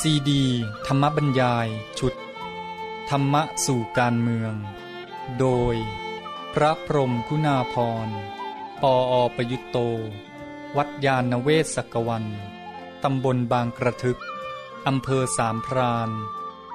[0.00, 0.44] ซีดี
[0.86, 2.14] ธรรมบรรยาย ชุด
[3.10, 4.54] ธรรมะสู่การเมือง
[5.40, 5.76] โดย
[6.54, 7.74] พระพรมคุณาพ
[8.06, 8.08] ร
[8.82, 9.78] ปออประยุตโต
[10.76, 12.24] วัดยาณเวศกวัน
[13.02, 14.20] ตำบลบางกระทึก
[14.86, 16.10] อำเภอสามพราน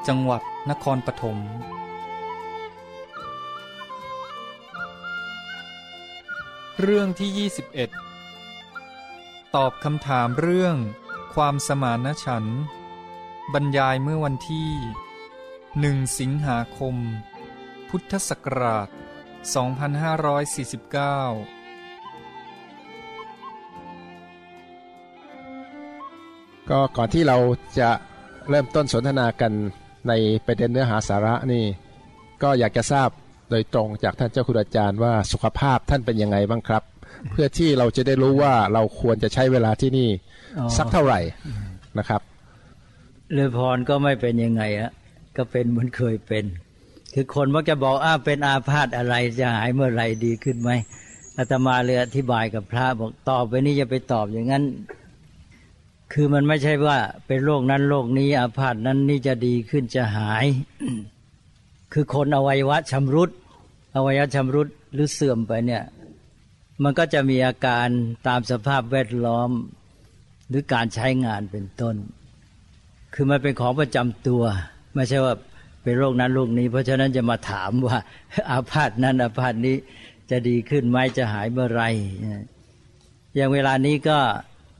[0.07, 1.37] จังหวัดนครปฐม
[6.79, 7.49] เรื่องที่
[8.45, 10.75] 21 ตอบคำถามเรื่อง
[11.33, 12.61] ความสมานฉันท์
[13.53, 14.69] บรรยายเมื่อวันที่
[15.79, 16.95] หนึ่งสิงหาคม
[17.89, 18.99] พุทธศักราช 2549
[26.69, 27.37] ก็ก่อนที่เรา
[27.79, 27.89] จะ
[28.49, 29.51] เริ่มต้นสนทนากัน
[30.07, 30.13] ใน
[30.45, 31.63] ประเด็นเนื้อหาสาระนี่
[32.43, 33.09] ก็อยากจะทราบ
[33.49, 36.83] โดยตรงจากท่านเจ้าคุณอาจารย์ว่าสุขภาพท่านเป็นยังไงบ้างครับ
[37.31, 40.09] เพื่อที่เราจะได้รู้ว่าเราควรจะใช้เวลาที่นี่
[40.77, 41.19] สักเท่าไหร่
[41.99, 42.21] นะครับ
[43.31, 44.91] เรือพรก็ไม่เป็นยังไงอะ
[45.37, 46.45] ก็เป็นเหมือนเคยเป็น
[47.13, 50.71] คือคนมักจะบอกอ้าเป็นอาพาธอะไรจะหายเมื่อไรดีขึ้นไหม
[51.37, 54.63] อาตมาเลยอธิบายกับพระบอกตอบไปนี่จะไปตอบอย่างนั้น
[56.13, 60.45] คือมันไม่ใช่ว่า เป็นโรคนั้นโรคนี้อาพาธนั้นนี่จะดีขึ้นจะหาย
[61.93, 63.29] คือคนอวัยวะชำรุด
[63.95, 65.83] อวัยวะชำรุดหรือเสื่อมไปเนี่ย
[66.83, 67.87] มันก็จะมีอาการ
[68.27, 69.49] ตามสภาพแวดล้อม
[70.49, 71.95] หรือการใช้งานเป็นต้น
[73.13, 74.43] คือมันเป็นของประจำตัว
[74.95, 75.33] ไม่ใช่ว่า
[75.83, 77.97] เป็นโรคนั้นโรคนี้ เพราะฉะนั้นจะมาถามว่า
[78.49, 79.75] อาพาธนั้นอาพาธนี้
[80.31, 81.83] จะดีขึ้นไหมจะหายเมื่อไร
[83.35, 84.17] อย่างเวลานี้ก็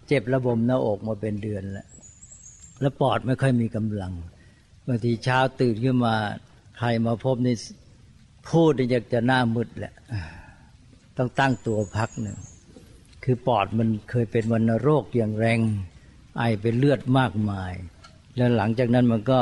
[0.07, 1.87] เจ็บระบมหน้าอกมาเป็นเดือนแล้ว
[2.81, 4.13] แล้วปอดไม่ค่อยมีกำลัง
[4.87, 6.15] บางทีเช้าตื่นขึ้นมา
[6.77, 7.55] ใครมาพบนี่
[8.49, 9.93] พูดอยากจะหน้ามืดแหละ
[11.17, 12.37] ต้องตั้งตัวพักหนึ่ง
[13.23, 15.59] คือปอดมันเคยเป็นวัณโรคอย่างแรง
[16.37, 17.73] ไอเป็นเลือดมากมาย
[18.35, 19.39] แล้วหลังจากนั้นมันก็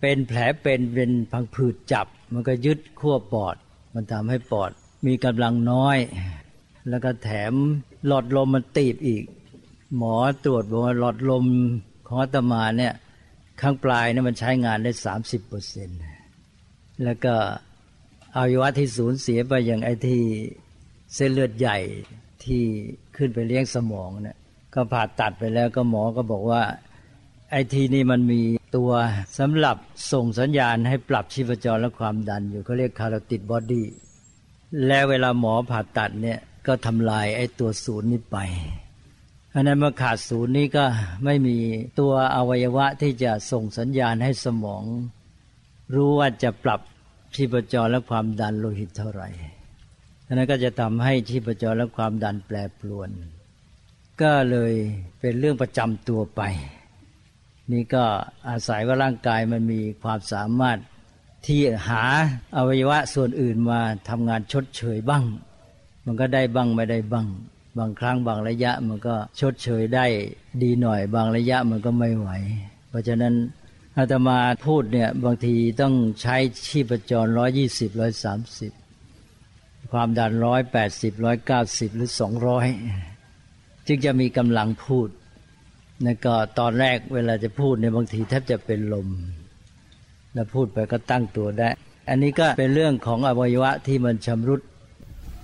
[0.00, 3.56] เป็นแผลเป็นเป็นพังผืดจับ มันก็ยึดขั้วปอด
[3.94, 4.70] มันทำให้ปอด
[5.06, 5.98] มีกำลังน้อย
[6.88, 7.52] แล้วก็แถม
[8.06, 9.22] หลอดลมมันตีบอีก
[9.96, 11.44] หมอตรวจบอกว่าหลอดลม
[12.06, 12.94] ของอาตมาเนี่ย
[13.60, 16.00] ข้างปลายเนี่ยมันใช้งานได้สามสิบเปอร์เซ็นต์
[17.04, 17.34] แล้วก็
[18.36, 20.20] อวัยวะที่สูญเสียไปอย่างไอ้ที่
[21.14, 21.78] เส้นเลือดใหญ่
[22.44, 22.62] ที่
[23.16, 24.38] ขึ้นไปเลี้ยงสมองเนี่ย
[24.74, 26.62] ก็ผ่าตัดไปแล้วก็หมอก็บอกว่า
[27.52, 28.40] ไอ้ที่นี่มันมี
[28.76, 28.90] ตัว
[29.38, 29.76] สำหรับ
[30.12, 33.86] ส่งสัญญาณให้ปรับชีพจรและความดันอยู่เขาเรียก carotid body
[34.86, 38.38] แล้วเวลาหมอผ่าตัดเนี่ยก็ทำลายไอ้ตัวศูนย์นี้ไป
[39.50, 40.84] เพราะนั้นเมื่อขาดศูนย์นี้ก็
[41.24, 41.56] ไม่มี
[42.00, 44.84] ตัวอวัยวะที่จะส่งสัญญาณให้สมอง
[45.94, 46.80] รู้ว่าจะปรับ
[47.34, 49.28] ชีพจรและความดันโลหิตเท่าไหร่
[50.26, 53.10] ดังนั้นก็จะทำให้ชีพจรและความดันแปรปรวน
[54.22, 54.72] ก็เลย
[55.20, 56.42] เป็นเรื่องประจำตัวไป
[57.72, 58.04] นี่ก็
[58.48, 60.78] อาศัยว่าร่างกายมันมีความสามารถ
[61.46, 62.02] ที่หา
[62.56, 65.24] อวัยวะส่วนอื่นมาทำงานชดเชยบ้าง
[66.04, 67.26] มันก็ได้บ้างไม่ได้บ้าง
[67.78, 70.06] บางครั้งบางระยะมันก็ชดเชยได้
[70.62, 72.28] ดีหน่อย บางระยะมันก็ไม่ไหว
[72.88, 73.34] เพราะฉะนั้น
[73.96, 78.72] อาตมาพูดเนี่ยบางทีต้องใช้ชีพจรร้อยยี่สิบร้อยสามสิบ
[79.92, 82.66] ความดันร้อยแปดสิบร้อยเก้าสิบหรือสองร้อย
[83.86, 85.08] จึงจะมีกำลังพูด
[86.04, 89.08] แล้วก็ตอนแรกเวลาจะพูดเนี่ยบางทีแทบจะเป็นลม
[90.34, 91.68] แล้วพูดไปก็ตั้งตัวได้
[92.08, 94.60] อันนี้ก็เป็นเรื่องของอวัยวะที่มันชำรุด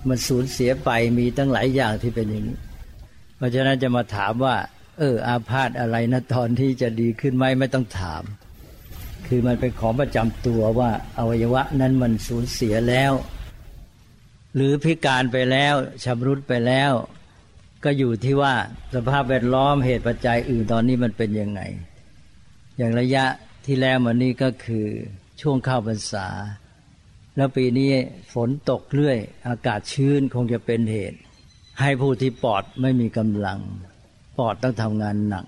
[0.07, 2.57] มันสูญเสียไปมีตั้งหลายอย่างที่เป็นอย่างนี้
[3.37, 4.55] เพราะฉะนั้นจะมาถามว่า
[4.97, 8.23] เออ อาพาธอะไรนะตอนที่จะดีขึ้นไหมไม่ต้องถาม
[9.27, 13.13] คือมันเป็นของประจำตัวว่าอวัยวะนั้นมันสูญเสียแล้ว
[14.55, 16.91] หรือพิการไปแล้วชำรุดไปแล้ว
[17.83, 18.53] ก็อยู่ที่ว่า
[18.95, 21.61] สภาพแวดล้อมเหตุปัจจัยอื่นตอนนี้มันเป็นยังไง
[22.77, 23.25] อย่างระยะ
[23.65, 24.85] ที่แล้วมันนี่ก็คือ
[25.41, 26.27] ช่วงเข้าพรรษา
[27.35, 27.89] แล้วปีนี้
[28.33, 29.17] ฝนตกเรื่อย
[29.47, 31.19] อากาศชื้นคงจะเป็นเหตุ
[31.81, 33.59] ให้ผู้ที่ปอดไม่มีกำลัง
[34.37, 35.45] ปอดต้องทำงานหนัก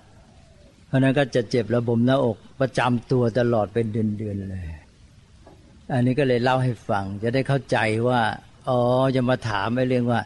[0.86, 4.66] เพราะนั้นก็จะเจ็บระบมหน้าอกประจำตัวตลอดเป็นเดือนๆเลย
[5.92, 7.78] อันนี้ก็เลยเล่าให้ฟัง จะได้เข้าใจ
[8.08, 8.20] ว่า
[8.68, 8.80] อ๋อ
[9.16, 10.20] จะมาถามไอ้เรื่องว่า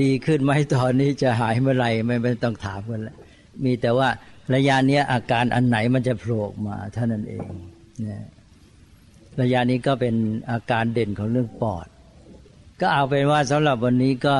[0.00, 3.16] ดีขึ้นไหมตอนนี้จะหายเมื่อไหร่ไม่ไม่ต้องถามกันแล้ว
[3.64, 4.08] มีแต่ว่า
[4.54, 7.48] ระยะนี้อาการอันไหนมันจะโผล่มาเท่านั้นเอง
[8.04, 8.22] นี่ย
[9.40, 10.14] ระยะนี้ก็เป็น
[10.50, 11.86] อาการเด่นของเรื่องปอด
[12.80, 14.34] ก็เอาเป็นว่าสำหรับวันนี้ก็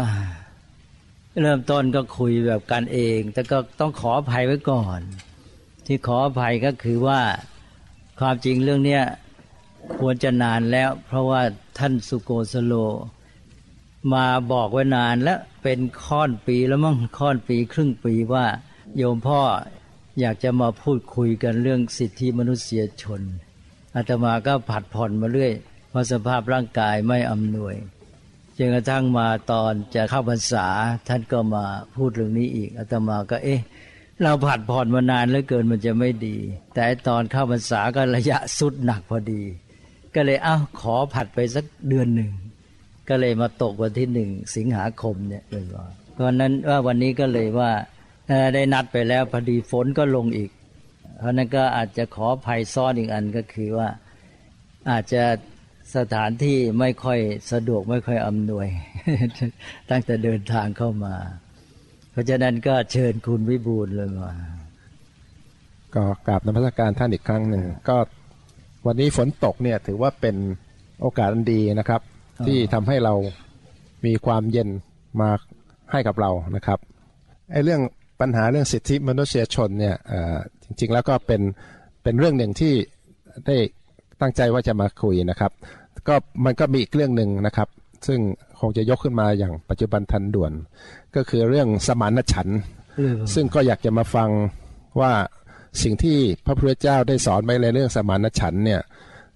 [1.41, 5.01] เริ่มต้นก็คุยแบบกันเอง แต่ก็ต้องขออภัยไว้ก่อน
[5.87, 7.21] ที่ขออภัยก็คือว่า
[8.21, 9.03] ความจริงเรื่องเนี้ย
[9.99, 11.43] ควรจะนานแล้ว เพราะว่า
[11.79, 12.75] ท่านสุโกสโล
[14.13, 18.47] มาบอกไว้นานแล้วเป็นค่อนปีแล้วมั้งค่อนปีครึ่งปีว่า
[18.97, 19.41] โยมพ่อ
[20.21, 23.21] อยากจะมาพูดคุยกันเรื่องสิทธิมนุษยชน
[23.95, 25.53] อาตมาก็ผัดผ่อนมาเรื่อย
[25.91, 27.75] เพราะสภาพร่างกายไม่อำนวย
[28.57, 30.67] จนกระทั่งมาตอนจะเข้าพรรษา
[31.09, 31.65] ท่านก็มา
[31.97, 33.61] พูดเรื่องนี้อีกอาตมาก็เอ๊ะ
[34.23, 36.37] เราผัดผ่อนมานานเหลือเกินมันจะไม่ดี
[36.75, 39.43] แต่ตอนเข้าพรรษาก็ระยะสุดหนักพอดี
[40.15, 42.31] ก็เลยเอ้าขอผัดไปสักเดือนหนึ่ง
[43.09, 47.71] ก็เลยมาตกวันที่หนึ่งสิงหาคมเนี่ยเลยว่าเพราะนั้นว่าวันนี้ก็เลยว่า
[48.55, 50.51] ได้นัดไปแล้วพอดีฝนก็ลงอีก
[51.19, 53.89] เพราะนั้นก็อาจจะขอภัยซ้อนอีกอันก็คือว่า
[54.91, 55.23] อาจจะ
[55.97, 57.19] สถานที่ไม่ค่อย
[57.53, 58.67] สะดวกไม่ค่อยอำนวย
[59.91, 61.15] ตั้งแต่เดินทางเข้ามา
[62.13, 64.33] เพราะฉะนั้นก็เชิญคุณวิบูลเลยมา
[65.95, 67.97] ก็กราบนมัสการท่านอีกครั้งหนึ่งก็
[68.87, 70.37] วันนี้ฝนตกเนี่ยถือว่าเป็น
[71.01, 72.01] โอกาสอันดีนะครับ
[72.47, 73.15] ที่ทำให้เรา
[74.07, 74.69] มีความเย็น
[75.21, 75.31] มา
[75.93, 76.79] ให้กับเรานะครับ
[77.53, 77.81] ไอ้เรื่อง
[78.21, 79.97] ปัญหาเรื่องสิทธิมนุษยชนเนี่ย
[80.65, 81.43] จริง ๆ แล้วก็เป็น
[82.03, 82.75] เป็นเรื่องหนึ่งที่
[83.47, 83.57] ได้
[84.21, 85.53] ตั้งใจว่าจะมาคุยนะครับ
[86.09, 87.69] ก็มันก็มีอีกเรื่องหนึ่งนะครับ
[88.07, 88.21] ซึ่ง
[88.61, 90.53] คงจะยกขึ้นมาอย่างปัจจุบันทันด่วน
[91.17, 92.61] ก็คือเรื่องสมานฉันท์
[93.35, 94.31] ซึ่งก็อยากจะมาฟัง
[95.01, 95.13] ว่า
[95.83, 98.81] สิ่งที่พระพุทธเจ้าได้สอนไว้ในเรื่องสมานฉันท์เนี่ย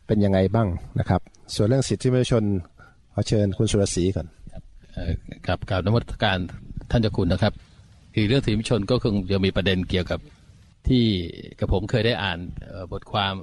[0.07, 0.69] เป็นยังไงบ้าง
[0.99, 1.21] นะครับ
[1.55, 2.45] ส่วนเรื่องสิทธิมนุษยชน
[3.15, 4.27] ขอเชิญคุณสุรศรีก่อน
[5.47, 6.39] กับกับนวัตการ
[6.91, 7.53] ท่านเจ้าคุณนะครับ
[8.15, 10.21] คือเรื่องสิทธิมนุษยชนก็คงจะมีประเด็นเกี่ยวกับ
[10.89, 11.05] ที่
[11.61, 12.39] กับผมเคยได้อ่าน
[12.93, 13.35] บทความ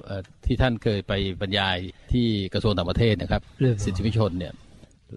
[0.46, 1.76] ที่ท่านเคยไปบรรยาย
[2.12, 3.42] ที่กระทรวงต่างประเทศนะครับ
[3.84, 4.52] สิทธิมนุษยชนเนี่ย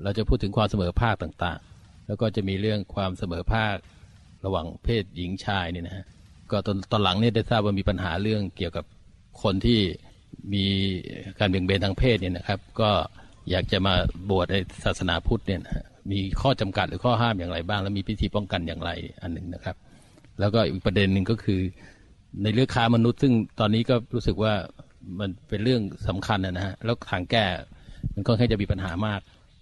[0.03, 3.75] เราจะพูดถึงความเสมอภาคต่างๆ แล้วก็จะมีเรื่องความเสมอภาค
[4.45, 6.05] ระหว่างเพศหญิงชายเนี่ยนะฮะ
[6.51, 8.85] ก็ตอนตอนหลังเนี่ยได้ทราบว่ามีปัญหาเรื่องเกี่ยวกับ
[9.43, 9.79] คนที่
[10.53, 10.65] มี
[11.39, 12.89] การเบี่ยงเบนทางเพศเนี่ยนะครับ ก็
[13.49, 13.93] อยากจะมา
[14.29, 18.91] บวชในศาสนาพุทธเนี่ยนะมีข้อจำกัดหรือข้อห้ามอย่างไรบ้าง แล้วมีพิธีป้องกันอย่างไร
[19.21, 19.75] อันหนึ่งนะครับ
[20.39, 21.59] แล้วก็อีกประเด็นหนึ่งก็คือ
[22.43, 24.53] ในเรื่องค้ามนุษย์ ซึ่งตอนนี้ก็รู้สึกว่า
[25.19, 27.45] มันเป็นเรื่องสำคัญนะฮะแล้วทางแก้
[28.15, 29.21] มันก็แค่จะมีปัญหามาก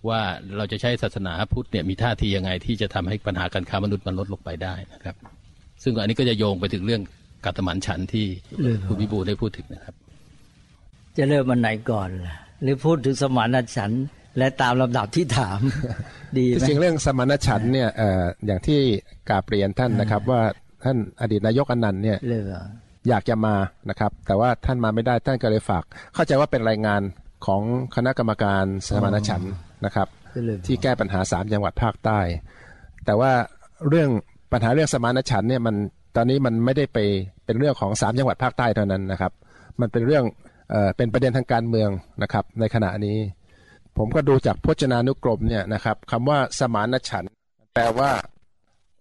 [0.10, 0.22] ว่า
[0.58, 5.16] เราจะใช้ศาสนาพุทธเนี่ยมีท่าทียังไง ที่จะทำให้ปัญหาการค้ามนุษย์มันลดลงไปได้นะครับ
[5.84, 7.02] ซึ่งอันนี้ก็จะโยงไปถึงเรื่อง
[7.46, 8.28] กัตมันฉันที่
[8.88, 9.96] คุณพิบูลได้พูดถึงนะครับ
[11.18, 13.92] จะเริ่มมันไหนก่อนล่ะ หรือพูดถึงสมานฉัน
[14.38, 15.60] และตามลำดับที่ถาม
[16.38, 17.90] ดีไหมจริงเรื่องสมานฉันเนี่ย
[18.46, 18.80] อย่างที่
[19.30, 20.42] กาเปลี่ยนท่านนะครับ ว่า
[20.84, 22.18] ท่านอดีตนายกอนันต์เนี่ย
[23.10, 23.56] อยากจะมา
[23.90, 25.84] นะครับ แต่ว่าท่านมาไม่ได้ท่านก็เลยฝาก
[26.14, 27.02] เข้าใจว่าเป็นรายงาน
[27.46, 27.62] ของ
[27.96, 29.42] คณะกรรมการสมานฉัน
[29.86, 30.08] นะครับ
[30.68, 32.20] ที่แก้ปัญหาสามจังหวัดภาคใต้
[33.06, 33.32] แต่ว่า
[33.90, 34.10] เรื่อง
[34.52, 35.76] ปัญหาเรื่องสมานฉันเนี่ยมัน
[36.16, 36.98] ตอนนี้มันไม่ได้ไป
[37.46, 39.32] เป็นเรื่องของสามจังหวัดภาคใต้เท่านั้นนะครับ
[39.80, 40.24] มันเป็นเรื่อง
[40.70, 41.90] เอ่อเป็นประเด็นทางการเมือง
[42.24, 43.18] นะครับ ในขณะนี้
[43.98, 47.26] ผมก็ดูจากพจนานุกรมเนี่ยนะครับคำว่าสมานฉัน
[47.74, 48.12] แปลว่า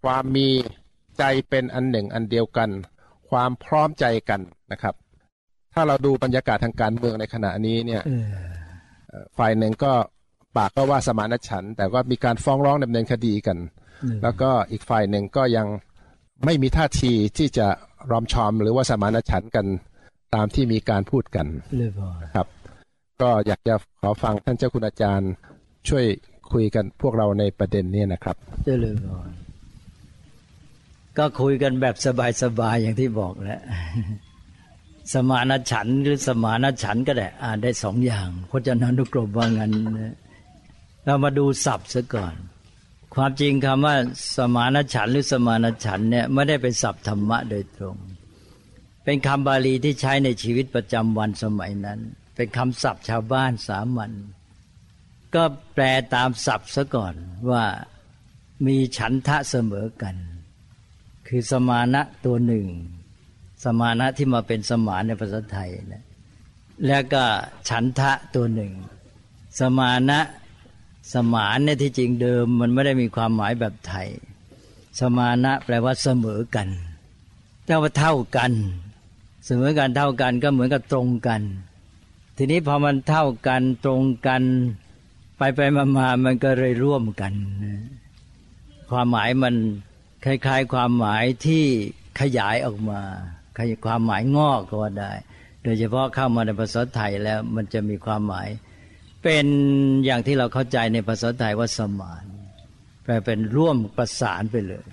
[0.03, 0.49] ความมี
[1.19, 2.71] ใจเป็นอันหนึ่งอันเดียวกัน
[3.31, 4.41] ความพร้อมใจกัน
[4.73, 4.95] นะครับ
[5.75, 8.03] ถ้าเราดูบรรยากาศทางการเมืองในขณะนี้เนี่ย
[9.39, 9.93] ฝ่ายหนึ่งก็
[10.57, 13.59] ปากก็ว่าสมานฉันแต่ก็มีการฟ้องร้องดำเนินคดีกัน
[14.23, 15.67] แล้วก็อีกฝ่ายหนึ่งก็ยัง
[16.45, 17.67] ไม่มีท่าทีที่จะ
[18.11, 19.67] รอมชอมหรือว่าสมานฉันกัน
[20.35, 21.47] ตามที่มีการพูดกัน
[22.35, 22.47] ครับ
[23.23, 25.33] ก็อยากจะขอฟังท่านเจ้าคุณอาจารย์
[25.89, 26.05] ช่วย
[26.53, 28.37] คุยกันพวกเราในประเด็นนี้นะครับ
[28.67, 29.31] เจริญพร
[31.19, 31.97] ก็คุยกันแบบ
[32.43, 33.61] สบายๆอย่างที่บอกแล้ว
[35.15, 39.73] สมานฉันหรือสมานฉันก็ได้อ่านได้สองอย่างพจนานุกรมว่างั้น
[41.05, 42.35] เรามาดูศัพท์ซะก่อน
[43.15, 43.97] ความจริงคำว่า
[44.37, 47.97] สมานฉันหรือสมานฉันเนี่ยไม่ได้เป็นศัพท์ธรรมะโดยตรง
[49.11, 52.01] เป็นคำบาลีที่ใช้ในชีวิตประจำวันสมัยนั้น
[52.37, 54.13] เป็นคำศัพท์ชาวบ้านสามัญ
[55.35, 55.85] ก็แปล
[56.15, 57.15] ตามศัพท์ซะก่อน
[57.51, 57.65] ว่า
[58.67, 60.17] มีฉันทะเสมอกัน
[61.29, 62.67] คือสมานะตัวหนึ่ง
[63.65, 66.05] สมานะที่มาเป็นสมานในภาษาไทยนะ
[66.87, 67.25] แล้วก็
[67.69, 68.73] ฉันทะตัวหนึ่ง
[69.61, 70.21] สมานะ
[71.15, 74.09] สมานเนี่ยที่จริงเดิม มันไม่ได้มีความหมายแบบไทย
[75.01, 76.69] สมานะแปลว่าเสมอกัน
[77.67, 78.53] แต่ว่าเท่ากัน
[79.51, 81.43] เสมอกันเท่ากันก็เหมือนกับตรงกัน
[82.37, 84.43] ทีนี้พอมันเท่ากันตรงกัน
[85.39, 87.33] ไปไปมามามันก็เลยร่วมกัน
[88.91, 89.55] ความหมายมัน
[90.25, 91.65] คล้ายๆ ความหมายที่
[92.21, 93.01] ขยายออกมา
[93.87, 95.13] ความหมายงอกก็ว่าได้
[95.63, 98.49] โดยเฉพาะเข้ามาในภาษาไทยแล้วมันจะมีความหมาย
[99.23, 99.47] เป็น
[100.05, 102.25] อย่างที่เราเข้าใจในภาษาไทยว่าสมาน
[103.03, 104.87] แปลเป็นร่วมประสานไปเลย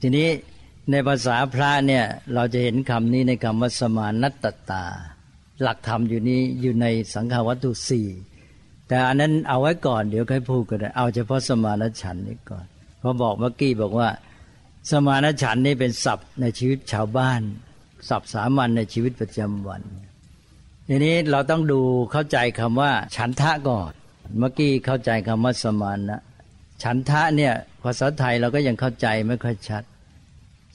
[0.00, 0.28] ทีนี้
[0.90, 4.84] ในภาษาพระเนี่ยเราจะเห็นคำนี้ในคำว่าสมานัตตา
[5.62, 8.08] หลักธรรมอยู่นี้อยู่ในสังขวัตถุสี่
[8.88, 12.66] แต่อันนั้นเอาไว้ก่อนเดี๋ยวค่อยพูดกันเอาเฉพาะสมานฉันนี้ก่อน
[12.98, 14.08] เพอบอกเมื่อกี้บอกว่า
[14.90, 17.40] สมานฉันนี่เป็นศัพท์ในชีวิตชาวบ้าน
[18.08, 19.82] ศัพท์สามัญในชีวิตประจำวัน
[20.88, 21.80] ทีนี้เราต้องดู
[22.12, 23.92] เข้าใจคำว่า ฉันทะก่อน
[24.38, 26.22] เมื่อกี้เข้าใจคำว่าสมานนะ
[26.82, 27.52] ฉันทะเนี่ย
[27.82, 29.82] ภาษาไทยเราก็ยังเข้าใจไม่ค่อยชัด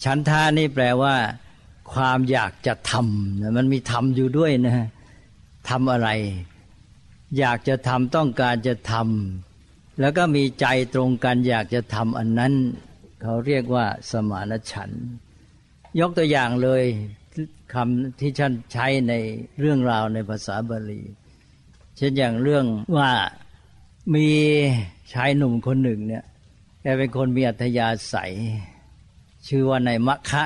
[0.04, 1.16] ฉันทะนี่แปลว่า
[1.94, 4.88] ความอยากจะทำมันมีทำอยู่ด้วยนะ
[5.70, 6.10] ทำอะไร
[7.40, 12.54] อยากจะทำต้องการจะทำแล้วก็มีใจตรงกัน อยากจะทำอันนั้น
[13.22, 14.90] เขาเรียกว่า สมานฉัน
[16.00, 16.84] ยกตัวอย่างเลย
[17.74, 19.14] คำที่ท่านใช้ใน
[19.60, 21.02] เรื่องราวในภาษาบาลี
[21.98, 22.66] เช่นอย่างเรื่อง
[22.98, 23.12] ว่า
[24.16, 24.28] มี
[25.14, 26.24] ชายหนุ่มคนหนึ่งเนี่ย
[26.82, 28.34] แกเป็นคนมีอัธยาศัย
[29.48, 30.44] ชื่อว่าในมัคคะ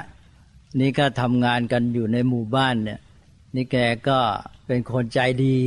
[0.80, 3.00] นี่ก็ทำงานกันอยู่ในหมู่บ้านเนี่ย
[3.56, 3.78] นี่แก
[4.10, 4.20] ก็
[4.68, 5.60] เป็นคนใจดี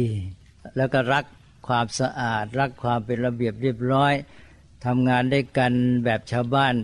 [0.77, 1.25] แล้วก็รัก
[1.69, 4.15] ความสะอาด รักความเป็นระเบียบเรียบร้อย
[4.87, 5.73] ทำงานได้กัน
[6.05, 6.75] แบบชาวบ้าน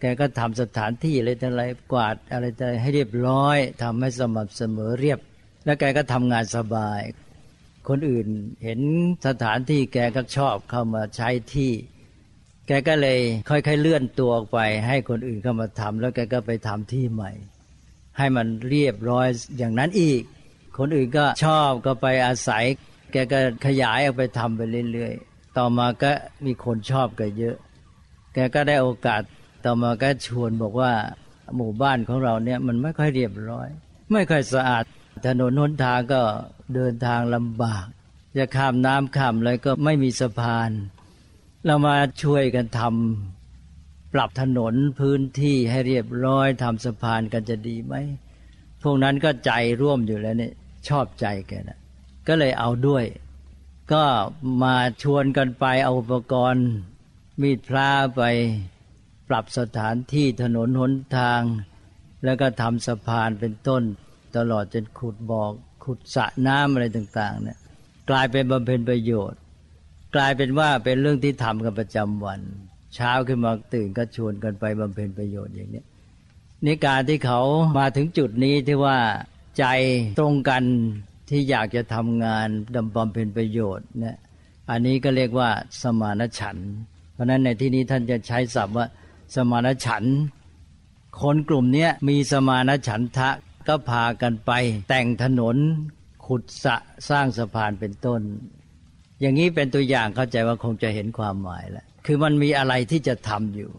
[0.00, 1.62] แกก็ทำสถานที่อะไรต่อะไร
[1.92, 5.18] กวาดอะไรต่ให้เรียบร้อยทำให้สม่ำเสมอเรียบ
[5.64, 7.00] แล้วแกก็ทำงานสบาย
[7.88, 8.28] คนอื่น
[8.64, 8.80] เห็น
[9.26, 11.72] สถานที่แกก็ชอบเข้ามาใช้ที่
[12.66, 13.18] แกก็เลย
[13.48, 17.30] ค่อยๆเลื่อนตัวออกไป ให้คนอื่นเข้ามาทำแล้วแกก็ไปทำที่ใหม่
[18.18, 19.26] ให้มันเรียบร้อย
[19.58, 20.22] อย่างนั้นอีก
[20.78, 22.64] คนอื่นก็ชอบก็ไปอาศัย
[23.12, 24.60] แกก็ขยายออกไปทำไป
[24.92, 26.10] เรื่อยๆ ต่อมาก็
[26.44, 27.56] มีคนชอบกันเยอะ
[28.34, 29.22] แกก็ได้โอกาส
[29.64, 30.92] ต่อมาก็ชวนบอกว่า
[31.56, 33.68] หมู่บ้านของเราเนี่ยมันไม่ค่อยเรียบร้อย
[34.12, 34.84] ไม่ค่อยสะอาด
[35.26, 36.22] ถนนหนทางก็
[36.74, 37.86] เดินทางลำบาก
[38.38, 40.70] จะข้ามน้ำข้ามอะไรก็ไม่มีสะพาน
[41.66, 47.94] เรามาช่วยกันทำปรับถนนพื้นที่ให้เรียบร้อยทำสะพานกันจะดีไหม
[48.82, 50.52] พวกนั้นก็ใจร่วมอยู่แล้วเนี่ย
[50.88, 51.78] ชอบใจแกนะ
[52.28, 53.04] ก็เลยเอาด้วย
[53.92, 54.04] ก็
[54.62, 56.66] มาชวนกันไปเอาอุปกรณ์
[57.40, 58.22] มีดพระไป
[59.28, 61.40] ปรับสถานที่ถนนหนทาง
[62.24, 63.82] แล้วก็ทำสะพานเป็นต้น
[64.36, 65.52] ตลอดจนขุดบอก
[65.84, 67.58] ขุดสระน้ำอะไรต่าง ๆ เนี่ย
[68.10, 69.40] กลายเป็นบำเพ็ญประโยชน์
[70.16, 72.40] กลายเป็นว่าเป็นเรื่องที่ทำกันประจำวัน
[72.94, 75.82] เช้าขึ้นมาตื่นก็ชวนกันไปบำเพ็ญประโยชน์อย่างนี้
[76.64, 77.40] นี่การที่เขา
[77.78, 78.98] มาถึงจุดนี้ที่ว่า
[79.58, 79.64] ใจ
[80.18, 80.62] ตรงกัน
[81.30, 84.16] ที่อยากจะทำงานดำบำเพ็ญประโยชน์เนี่ย
[84.70, 85.50] อันนี้ก็เรียกว่า
[85.82, 86.56] สมานฉัน
[87.14, 88.86] เพราะนั้นในที่นี้ท่านจะใช้ศัพท์ว่า
[89.34, 90.04] สมานฉัน
[91.20, 93.30] คนกลุ่มนี้มีสมานฉันทะ
[93.68, 94.52] ก็พากันไป
[94.88, 95.56] แต่งถนน
[96.26, 96.76] ขุดสะ
[97.08, 98.20] สร้างสะพานเป็นต้น
[99.20, 103.70] อย่างนี้เป็นตัวอย่างเข้าใจว่าคงจะเห็นความหมายแล้วคือมันมีอะไรที่จะทำอยู่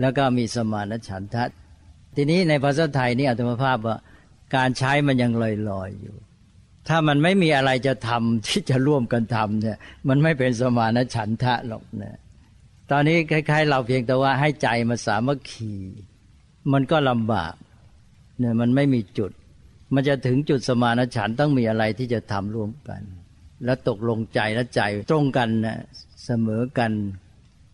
[0.00, 1.44] แล้วก็มีสมานฉันทะ
[2.16, 3.96] ทีนี้ในภาษาไทยนี่อัตมภาพว่า
[4.56, 5.44] การใช้มันยังล
[5.80, 6.16] อยๆอยู่
[6.88, 12.16] ถ้ามันไม่มีอะไรจะทำที่จะร่วมกันทำเนี่ย มันไม่เป็นสมานฉันทะหรอกเนี่ย
[12.90, 15.74] ตอนนี้คล้ายๆ เราเพียงแต่ว่าให้ใจมาสามัคคี
[16.72, 17.54] มันก็ลำบาก
[18.38, 19.32] เนี่ยมันไม่มีจุด
[19.94, 23.02] มันจะถึงจุดสมานฉันต้องมีอะไรที่จะทำร่วมกัน
[23.64, 25.78] แล้วตกลงใจและใจตรงกันนะ
[26.24, 26.92] เสมอกัน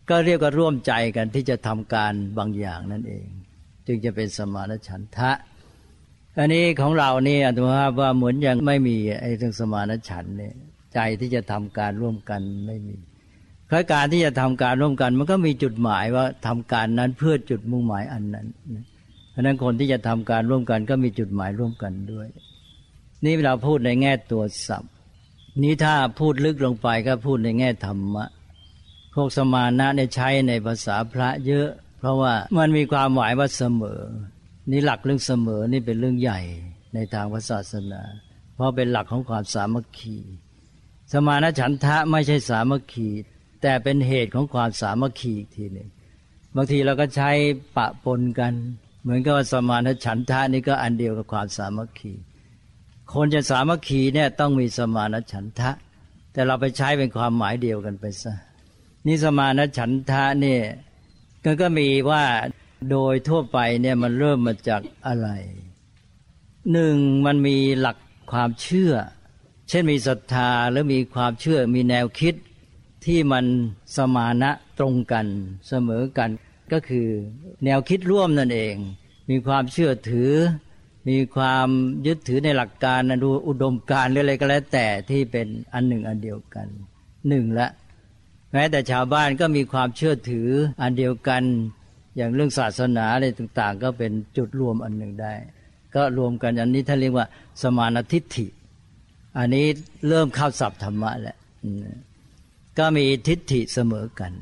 [0.09, 3.27] ก็เรียกว่าร่วมใจกันที่จะทำการบางอย่างนั่นเอง
[3.87, 5.31] จึงจะเป็นสมานฉันทะ
[6.37, 10.55] อันนี้ของเรานี่อัตมาว่าเหมือนยังไม่มีไอ้เรื่องสมานฉันเนี่ย
[10.93, 12.95] ใจที่จะทำการร่วมกันไม่มี
[13.67, 18.47] เพราะการที่จะทำการร่วมกัน มันก็มีจุดหมายว่าทำการนั้นเพื่อจุดมุ่งหมายอันนั้น
[19.31, 22.27] เพราะนั้นคนที่จะทำการร่วมกันก็มีจุดหมายร่วมกันด้วย
[23.25, 24.90] นี่เราพูดในแง่ตัวศัพท์
[25.59, 28.25] นี้ถ้าพูดลึกลงไปก็พูดในแง่ธรรมะ
[29.13, 34.01] พวกสมานะในใช้ในภาษาพระเยอะ เพราะว่ามันมีความหมายว่าเสมอ
[34.71, 36.39] นี่หลักเรื่องเสมอนี่เป็นเรื่องใหญ่
[36.93, 38.01] ในทางศาสนา
[38.55, 40.17] เพราะเป็นหลักของความสามัคคี
[41.11, 43.09] สมานะฉันทะไม่ใช่สามัคคี
[43.61, 45.89] แต่เป็นเหตุของความสามัคคีอีกทีหนึ่ง
[46.55, 47.29] บางทีเราก็ใช้
[47.77, 48.53] ปะปนกัน
[49.01, 52.13] เหมือนกับสมานฉันทะนี่ก็อันเดียวกับความสามัคคี
[53.13, 55.71] คนจะสามัคคีเนี่ยต้องมีสมานฉันทะ
[56.33, 58.33] แต่เราไปใช้เป็นความหมายเดียวกันไปซะ
[59.07, 60.63] นี่สมานฉันทะเนี่ย
[61.43, 62.23] ก็ก็มีว่า
[62.91, 65.29] โดยทั่วไปเนี่ยมันเริ่มมาจากอะไร
[66.71, 67.97] หนึ่งมันมีหลัก
[68.31, 68.93] ความเชื่อ
[69.69, 72.35] เช่นมีศรัทธาหรือมีความเชื่อมีแนวคิด
[73.05, 73.45] ที่มัน
[73.95, 75.25] สมานะตรงกัน
[75.67, 76.29] เสมอกัน
[76.71, 77.07] ก็คือ
[77.65, 78.75] แนวคิดร่วมนั่นเอง
[79.29, 80.31] มีความเชื่อถือ
[81.09, 81.67] มีความ
[82.05, 86.67] ยึดถือในหลักการดูอุดมการหรืออะไรก็แล้ว แต่ที่เป็นอันหนึ่งอันเดียวกัน
[87.29, 87.67] หนึ่งละ
[88.53, 90.47] แม้แต่ชาวบ้านก็มีความเชื่อถือ
[90.81, 91.43] อันเดียวกัน
[92.15, 95.33] อย่างเรื่องศาสนาอะไรต่างๆ ก็เป็นจุดรวมอันหนึ่งได้
[95.95, 97.25] ก็รวมกันอันนี้ท่านเรียกว่า
[97.61, 98.47] สมานทิฏฐิ
[99.37, 99.65] อันนี้
[100.07, 101.37] เริ่มเข้าศัพท์ธรรมะแหละ
[102.79, 104.33] ก็มีทิฏฐิเสมอกัน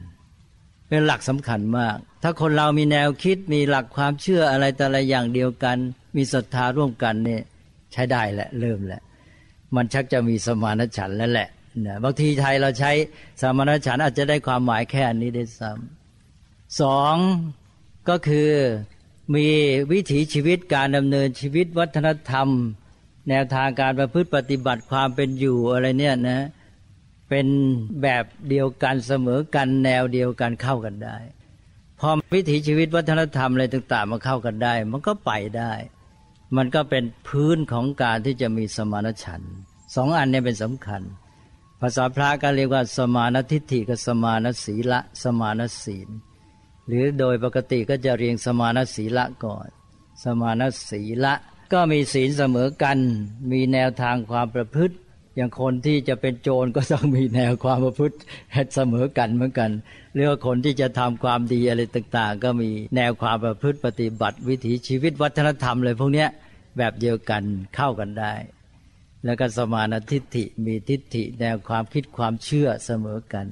[0.89, 5.77] เป็นหลักสำคัญมาก ถ้าคนเรามีแนวคิดมีหลักความเชื่ออะไรแต่ละอย่างเดียวกัน
[6.15, 7.41] มีศรัทธาร่วมกันเนี่ย
[7.93, 9.01] ใช้ได้แหละเริ่มแหละ
[9.75, 11.49] มันชักจะมีสมานฉันแล้วแหละ
[11.85, 12.91] นะบางทีไทยเราใช้
[13.41, 17.15] สมานฉันอาจจะได้ความหมายแค่อันนี้ได้ซ้ำสอง
[18.09, 18.49] ก็คือ
[19.35, 19.47] มี
[19.91, 22.47] วิถีชีวิตการดำเนินชีวิตวัฒนธรรม
[23.29, 26.39] แนวทางการประพฤติปฏิบัติความเป็นอยู่อะไรเนี่ยนะ
[27.29, 27.47] เป็น
[28.01, 31.17] แบบเดียวกันเสมอกันแนวเดียวกันเข้ากันได้
[31.99, 35.73] พอวิถีชีวิตวัฒนธรรมอะไรต่างๆมาเข้ากันได้ มันก็ไปได้
[36.57, 39.41] มันก็เป็นพื้นของการที่จะมีสมานฉัน
[39.95, 41.01] สองอันนี้เป็นสำคัญ
[41.81, 46.09] ภาษาพระก็เรียกว่า สมานทิฏฐิกับสมานศีละ สมานศีล
[46.87, 49.67] หรือโดยปกติก็จะเรียงสมานศีละก่อน
[50.23, 51.33] สมานศีละ
[51.73, 52.97] ก็มีศีลเสมอกัน
[53.51, 54.95] มีแนวทางความประพฤติ
[55.39, 58.17] อย่างคนที่จะเป็นโจรก็ต้องมีแนวความประพฤติ
[58.75, 59.71] เสมอกันเหมือนกัน
[60.13, 66.25] หรือว่าคนที่จะทำความดีอะไรต่างๆ ก็มีแนวความประพฤติปฏิบัติ วิถีชีวิตวัฒนธรรมเลยพวกนี้
[66.77, 67.43] แบบเดียวกัน
[67.75, 68.33] เข้ากันได้
[69.25, 73.47] แล้วก็สมานทิฏฐิมีทิฏฐิแนวความคิดความเชื่อเสมอกัน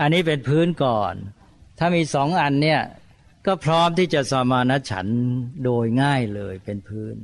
[0.00, 1.14] อันนี้เป็นพื้นก่อน
[1.78, 2.80] ถ้ามีสองอันเนี่ย
[3.46, 5.06] ก็พร้อมที่จะสมานฉัน
[5.64, 7.16] โดยง่ายเลยเป็นพื้น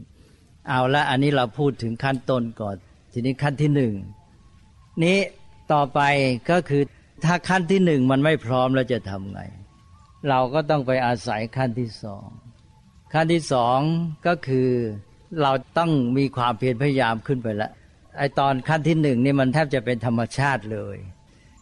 [0.68, 2.76] เอาละอันนี้เราพูดถึงขั้นต้นก่อน
[3.18, 3.94] ทีนี้ขั้นที่หนึ่ง
[5.04, 5.18] นี้
[5.72, 6.00] ต่อไป
[6.50, 6.82] ก็คือ
[7.24, 9.40] ถ้าขั้นที่หนึ่งมันไม่พร้อมเราจะทำไง
[10.28, 12.26] เราก็ต้องไปอาศัยขั้นที่สอง
[13.12, 13.78] ขั้นที่สอง
[14.26, 14.70] ก็คือ
[15.42, 17.70] เราต้องมีความเพียรพยายามขึ้นไปแล้ว
[18.18, 20.96] ไอตอนขั้นที่หนึ่งนี่มันแทบจะเป็นธรรมชาติเลย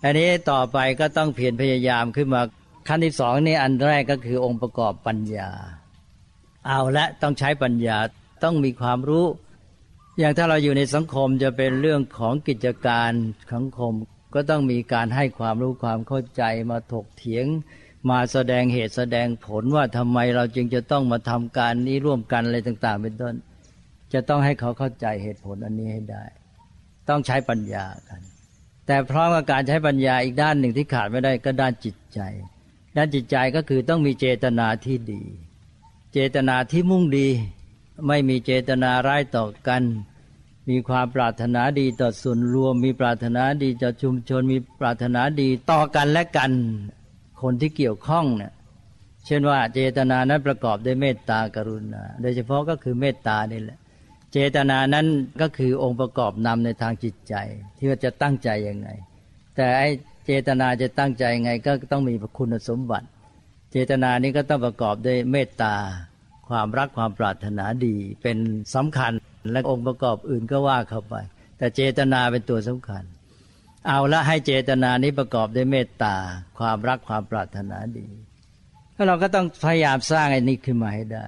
[0.03, 2.43] อันนี้ต่อไปก็ต้องเพียรพยายามขึ้นมา
[2.89, 5.51] ขั้นที่สองนี่อันแรกก็คือองค์ประกอบปัญญา
[6.67, 7.99] เอาละต้องใช้ปัญญา
[8.45, 9.27] ต้องมีความรู้
[10.19, 13.11] อย่างถ้าเราอยู่ในสังคมจะเป็นเรื่องของกิจการ
[13.53, 13.93] สังคม
[14.35, 17.47] ก็ต้องมีการให้ความรู้ความเข้าใจมาถกเถียง
[18.11, 23.35] มาแสดงเหตุแสดงผลว่าทำไมเราจึงจะต้องมาทำการนี้ร่วมกันอะไรต่าง ๆ เป็นต้น
[24.13, 26.25] จะต้องให้เขาเข้าใจเหตุผลอันนี้ให้ได้
[27.09, 28.21] ต้องใช้ปัญญากัน
[28.87, 32.21] แต่พร้อมกับการใช้ปัญญาอีกด้านหนึ่งที่ขาดไม่ได้ก็ด้านจิตใจ
[32.97, 35.23] ด้านจิตใจก็คือต้องมีเจตนาที่ดี
[36.13, 37.29] เจตนาที่มุ่งดี
[38.07, 39.83] ไม่มีเจตนาร้ายต่อกัน
[40.71, 46.53] มีความปรารถนาดีต่อส่วนรวม มีปรารถนาดีต่อชุมชน มีปรารถนาดีต่อกันและกัน
[47.43, 48.53] คนที่เกี่ยวข้องเนี่ย
[49.27, 53.79] เช่นว่าเจตนานั้นประกอบด้วยเมตตากรุณา โดยเฉพาะก็คือเมตตานี่แหละ
[54.33, 55.07] เจตนานั้น
[55.41, 57.35] ก็คือองค์ประกอบนำในทางจิตใจ
[57.77, 58.89] ที่ว่าจะตั้งใจยังไง
[59.57, 59.83] แต่ไอ
[60.27, 63.07] เจตนาจะตั้งใจยังไงก็ต้องมีคุณสมบัติ
[63.73, 65.75] เจตนานี้ก็ต้องประกอบด้วยเมตตา
[66.49, 68.39] ความรักความปรารถนาดีเป็น
[68.75, 69.13] สำคัญ
[69.53, 71.15] และองค์ประกอบอื่นก็ว่าเข้าไป
[71.59, 73.05] แต่เจตนาเป็นตัวสำคัญ
[73.87, 76.17] เอาละให้เจตนานี้ประกอบด้วยเมตตา
[76.59, 78.07] ความรักความปรารถนาดี
[78.95, 81.27] แล้วเราก็ต้องพยายามสร้างไอ้นี้ขึ้นมาให้ได้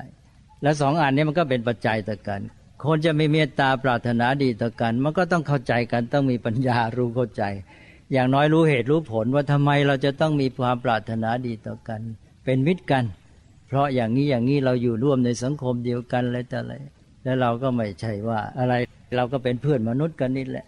[0.63, 2.41] และสองอันนี้มันก็เป็นปัจจัยต่อกัน
[2.85, 7.43] คนจะมีเมตตาปรารถนาดีต่อกัน มันก็ต้องเข้าใจกันต้องมีปัญญารู้เข้าใจ
[8.13, 12.01] อย่างน้อยรู้เหตุรู้ผลว่าทำไมเราจะต้องมีความปรารถนาดีต่อกัน
[12.45, 13.05] เป็นมิตรกัน
[13.67, 16.75] เพราะอย่างนี้อย่างนี้เราอยู่ร่วมในสังคมเดียวกันอะไรแต่อะไร
[17.25, 18.75] แล้วเราก็ไม่ใช่ว่าอะไร
[19.17, 20.67] เราก็เป็นเพื่อนมนุษย์กันนี่แหละ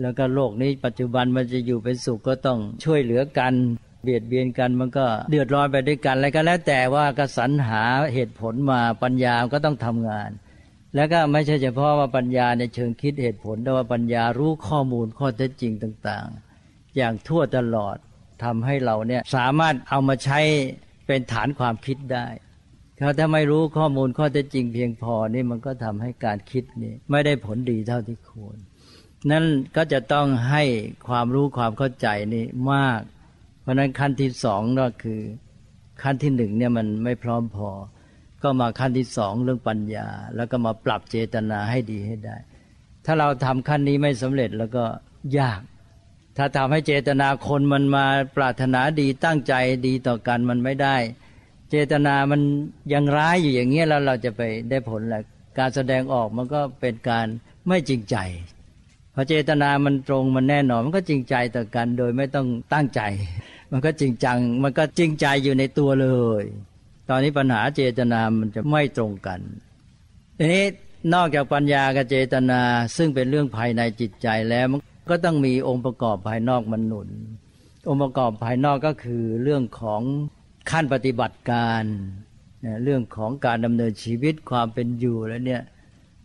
[0.00, 3.54] แล้วก็โลกนี้ปัจจุบันมันจะอยู่เป็นสุขก็ต้องช่วยเหลือกัน
[4.02, 7.82] เบียดเบียนกันมันก็เดือดร้อนไปด้วยกันอะไรก็แล้วแต่ว่ากสันหา
[8.14, 10.30] เหตุผลมาปัญญาก็ต้องทำงาน
[10.94, 16.26] แล้วก็ไม่ใช่เฉพาะว่าปัญญาในเชิงคิดเหตุผลแต่ว่าปัญญารู้ข้อมูลข้อเท็จจริงต่าง
[16.62, 17.96] ๆ อย่างทั่วตลอด
[18.44, 20.40] ทำให้เราเนี่ยสามารถเอามาใช้
[21.06, 22.26] เป็นฐานความคิดได้
[23.18, 28.58] ถ้าไม่รู้ข้อมูลข้อเท็จจริงเพียงพอนี่มันก็ทำให้การคิดนี่ไม่ได้ผลดีเท่าที่ควร
[29.30, 29.44] นั่น
[29.76, 30.62] ก็จะต้องให้
[31.08, 33.00] ความรู้ความเข้าใจนี่มาก
[33.62, 35.20] เพราะนั้นขั้นที่สองก็คือ
[36.02, 37.70] ขั้นที่หนึ่งเนี่ยมันไม่พร้อมพอ
[38.42, 42.36] ก็มาขั้นที่สองเรื่องปัญญา แล้วก็มาปรับเจตนาให้ดีให้ได้
[43.04, 44.84] ถ้าเราทำขั้นนี้ไม่สำเร็จแล้วก็
[45.38, 45.60] ยาก
[46.36, 49.54] ถ้าทำให้เจตนาคนมันมาปรารถนาดีตั้งใจ
[49.86, 50.96] ดีต่อกันมันไม่ได้
[51.70, 52.40] เจตนามัน
[52.92, 55.22] ยังร้ายอยู่อย่างเงี้ยแล้วเราจะไปได้ผลแหละ
[55.58, 57.26] การแสดงออกมันก็เป็นการ
[57.66, 58.16] ไม่จริงใจ
[59.14, 63.02] พอเจตนามันตรงมันแน่นอนมันก็จริงใจต่อกันโดยไม่ต้องตั้งใจ
[63.72, 66.08] มันก็จริงจังมันก็จริงใจอยู่ในตัวเล
[66.42, 66.44] ย
[67.08, 69.40] ตอนนี้ปัญหาเจตนามันจะไม่ตรงกัน
[70.38, 70.64] ทีนี้
[71.14, 72.60] นอกจากปัญญากับเจตนา
[72.96, 74.66] ซึ่งเป็นเรื่องภายในจิตใจแล้ว
[75.08, 77.08] ก็ต้องมีองค์ประกอบภายนอกมันหนุน
[77.88, 80.02] องค์ประกอบภายนอกก็คือเรื่องของ
[80.70, 81.82] ขั้นปฏิบัติการ
[82.84, 85.62] เรื่องของการดำเนินชีวิตความเป็นอยู่แล้วเนี่ย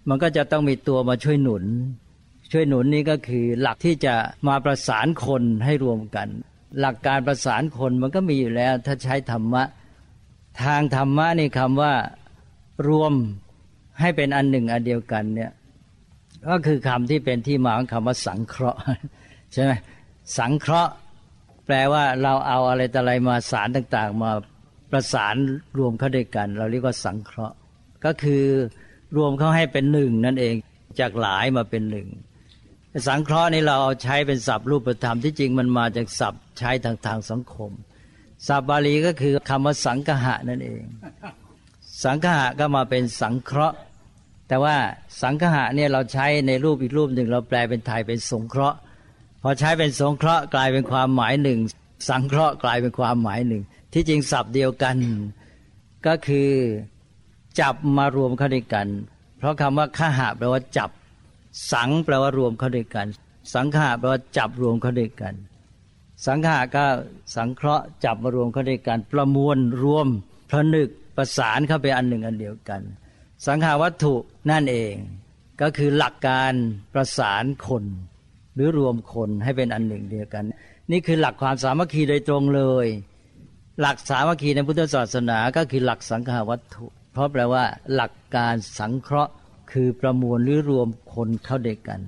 [0.09, 1.63] มันก็จะต้องมีตัวมาช่วยหนุน
[2.51, 4.13] ช่วยหนุนนี่ก็คือหลักที่จะ
[4.47, 6.27] มาประสานคนให้รวมกัน
[6.79, 9.63] หลักการประสานคนมันก็มีอยู่แล้ว ถ้าใช้ธรรมะ
[10.63, 11.93] ทางธรรมะนี่คำว่า
[12.87, 13.13] รวม
[13.99, 15.51] ให้เป็นอันหนึ่งอันเดียวกันเนี่ย
[16.47, 18.79] ก็คือคำที่เป็นที่มาของคำว่าสังเคราะห์
[19.53, 19.71] ใช่ไหม
[20.37, 20.91] สังเคราะห์
[21.65, 24.31] แปลว่าเราเอาอะไรต่อะไรมาสารต่าง ๆ มา
[24.91, 25.35] ประสาน
[25.77, 27.55] รวมเข้าด้วยกัน เราเรียกว่าสังเคราะห์
[28.05, 28.43] ก็คือ
[29.17, 30.55] รวมเข้าให้เป็นหนึ่งนั่นเอง
[30.99, 32.07] จากหลายมาเป็นหนึ่ง
[33.07, 37.71] สังเคราะห์นี่เราเอาใช้เป็นศัพท์รูปธรรมที่จริงมันมาจากศัพท์ใช้ทางทางสังคม
[38.47, 40.83] ศัพท์บาลีก็คือคำว่าสังคหะนั่นเอง
[42.03, 43.77] สังคหะก็มาเป็นสังเคราะห์
[44.51, 44.77] แต่ว่า
[45.21, 48.77] สังคหะเนี่ยเราใช้ในรูปอีกรูปหนึ่งเราแปลเป็นไทยเป็นสงเคราะห์
[49.41, 51.59] พอใช้เป็นสงเคราะห์กลายเป็นความหมายหนึ่ง
[52.09, 54.95] สังเคราะห์กลายเป็นความหมายหนึ่ง ที่จริงศัพท์เดียวกัน
[56.07, 56.51] ก็คือ
[57.59, 58.87] จับมารวมเข้าด้วยกัน
[59.37, 60.89] เพราะคำว่าขหะแปลว่าจับ
[61.71, 63.07] สังแปลว่ารวมเข้าด้วยกัน
[63.53, 65.33] สังขาแปลว่าจับรวมเข้าด้วยกัน
[66.27, 66.85] สังขาก็
[67.35, 70.07] สังเคราะห์จับมารวมเข้าด้วยกัน ประมวลรวม
[70.51, 72.81] ผนึกประสานเข้าไปอันหนึ่งอันเดียวกัน
[73.47, 74.13] สังขาวัตถุ
[74.51, 74.95] นั่นเอง
[75.61, 76.53] ก็คือหลักการ
[76.93, 77.83] ประสานคน
[78.55, 80.43] หรือรวมคนให้เป็นอันหนึ่งเดียวกัน
[80.91, 82.87] นี่คือหลักความสามัคคีโดยตรงเลย
[83.81, 89.31] หลักสามัคคีในพุทธศาสนาก็คือหลักสังขาวัตถุ เพราะแปลว่า หลักการสังเคราะห์
[89.71, 92.01] คือประมวลหรือรวมคนเข้าด้วยกัน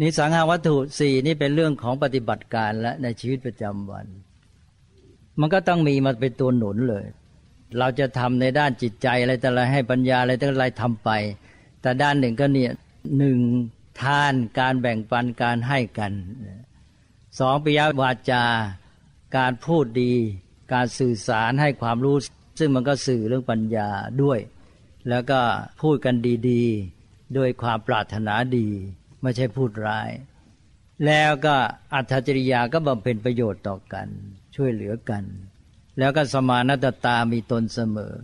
[0.00, 4.06] นี่สังหาวัตถุสี่นี่เป็นเรื่องของปฏิบัติการและในชีวิตประจำวัน
[5.40, 7.04] มันก็ต้องมีมาเป็นตัวหนุนเลย
[7.78, 11.10] เราจะทำในด้านจิตใจอะไรแต่อะไรให้ปัญญาอะไรแต่อะไรทำไป
[11.82, 12.72] แต่ด้านหนึ่งก็เนี่ย
[13.18, 13.38] หนึ่ง
[14.02, 16.12] ทานการแบ่งปันการให้กัน
[17.38, 18.44] สองปิยวาจา
[19.36, 20.12] การพูดดี
[20.72, 22.16] การสื่อสารให้ความรู้
[22.58, 23.88] ซึ่งมันก็สื่อเรื่องปัญญา
[24.22, 24.38] ด้วย
[25.08, 25.40] แล้วก็
[25.82, 26.16] พูดกัน
[26.48, 28.68] ดีๆ ด้วยความปรารถนาดี
[29.22, 30.10] ไม่ใช่พูดร้าย
[31.06, 31.56] แล้วก็
[31.94, 34.08] อัธจริยาก็บำเพ็ญประโยชน์ต่อกัน
[34.54, 35.24] ช่วยเหลือกัน
[35.98, 38.14] แล้วก็สมานัตตามีตนเสมอ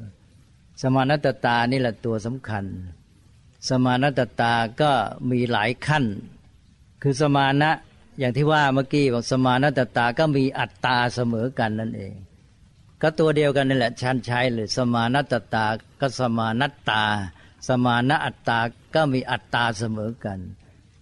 [0.82, 2.64] สมานัตตานี่แหละตัวสำคัญ
[3.68, 4.90] สมานัตตาก็
[5.30, 6.04] มีหลายขั้น
[7.02, 7.70] คือสมานะ
[8.18, 12.14] อย่างที่ว่าเมื่อกี้บอกสมานัตตาก็มีอัตตาเสมอกันนั่นเอง
[13.02, 15.64] ก็ตัวเดียวกันนี่แหละชันใช้เลยสมานัตตา
[16.00, 17.04] ก็สมานัตตา
[17.68, 18.58] สมานะอัตตา
[18.94, 20.38] ก็มีอัตตาเสมอกัน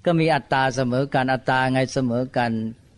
[0.04, 2.52] ก็มีอัตตาเสมอกันอัตตาไงเสมอกัน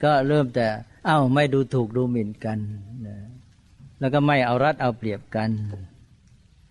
[0.04, 0.66] ก็เริ่มแต่
[1.06, 2.58] เอ้าไม่ดูถูกดูหมิ่นกัน
[4.04, 5.50] แล้วก็ไม่เอารัดเอาเปรียบกัน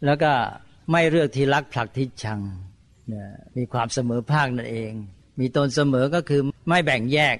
[0.05, 0.31] แล้วก็
[0.91, 2.39] ไม่เลือกที่รักผลักที่ชัง
[3.57, 4.91] มีความเสมอภาคนั่นเอง
[5.39, 7.35] มีตนเสมอก็คือไม่แบ่งแยก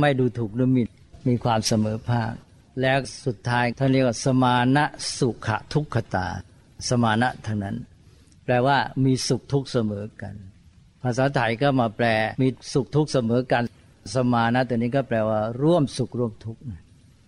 [0.00, 0.88] ไม่ดูถูกดูหมิ่น
[1.28, 2.32] มีความเสมอภาค
[2.80, 4.84] แล้วสุดท้ายท่านเรียกว่าสมานะ
[5.18, 6.28] สุขทุกขตา
[6.88, 7.76] สมานะทั้งนั้น
[8.44, 10.34] แปลว่ามีสุขทุกข์เสมอกัน
[11.02, 12.06] ภาษาไทยก็มาแปล
[12.42, 13.62] มีสุขทุกข์เสมอกัน
[14.14, 16.62] สมานะตัวนี้ก็แปลว่าร่วมสุขร่วมทุกข์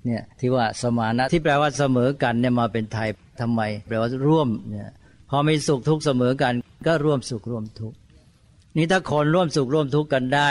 [0.06, 3.08] เนี่ยที่ว่าสมานะที่แปลว่าเสมอกันเนี่ยมาเป็นไทย
[3.40, 4.90] ทำไม แปลว่าร่วมเนี่ย
[5.30, 6.52] พอมีสุขทุกข์เสมอกัน
[6.86, 7.96] ก็ร่วมสุขร่วมทุกข์
[8.76, 10.50] นี่ถ้าคนร่วมสุขร่วมทุกข์กันได้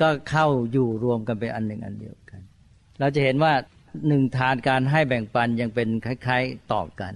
[0.00, 2.40] ก็เข้าอยู่รวมกันเป็นอันหนึ่งอันเดียวกัน
[2.98, 3.52] เราจะเห็นว่า
[4.08, 7.14] หนึ่งทานการให้แบ่งปันยังเป็นคล้าย ๆต่อกัน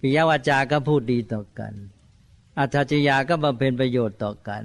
[0.00, 1.72] ปิยวาจาก็พูดดีต่อกัน
[2.58, 4.64] อัจฉริยาก็บำเพ็ญประโยชน์ต่อกัน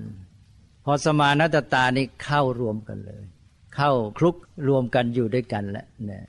[0.86, 3.24] พอสมานัตตานี่เข้ารวมกันเลย
[3.76, 4.36] เข้าคลุก
[4.68, 6.24] รวมกันอยู่ด้วยกันแล้วเนี่ย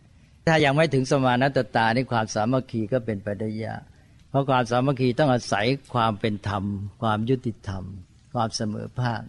[0.47, 3.83] ถ้ายังไม่ถึงสมานัตตานี่ความสามัคคีก็เป็นไปได้ยาก
[4.31, 6.65] เพราะความสามัคคีต้องอาศัยความเป็นธรรม
[7.03, 7.85] ความยุติธรรม
[8.35, 9.23] ความเสมอภาค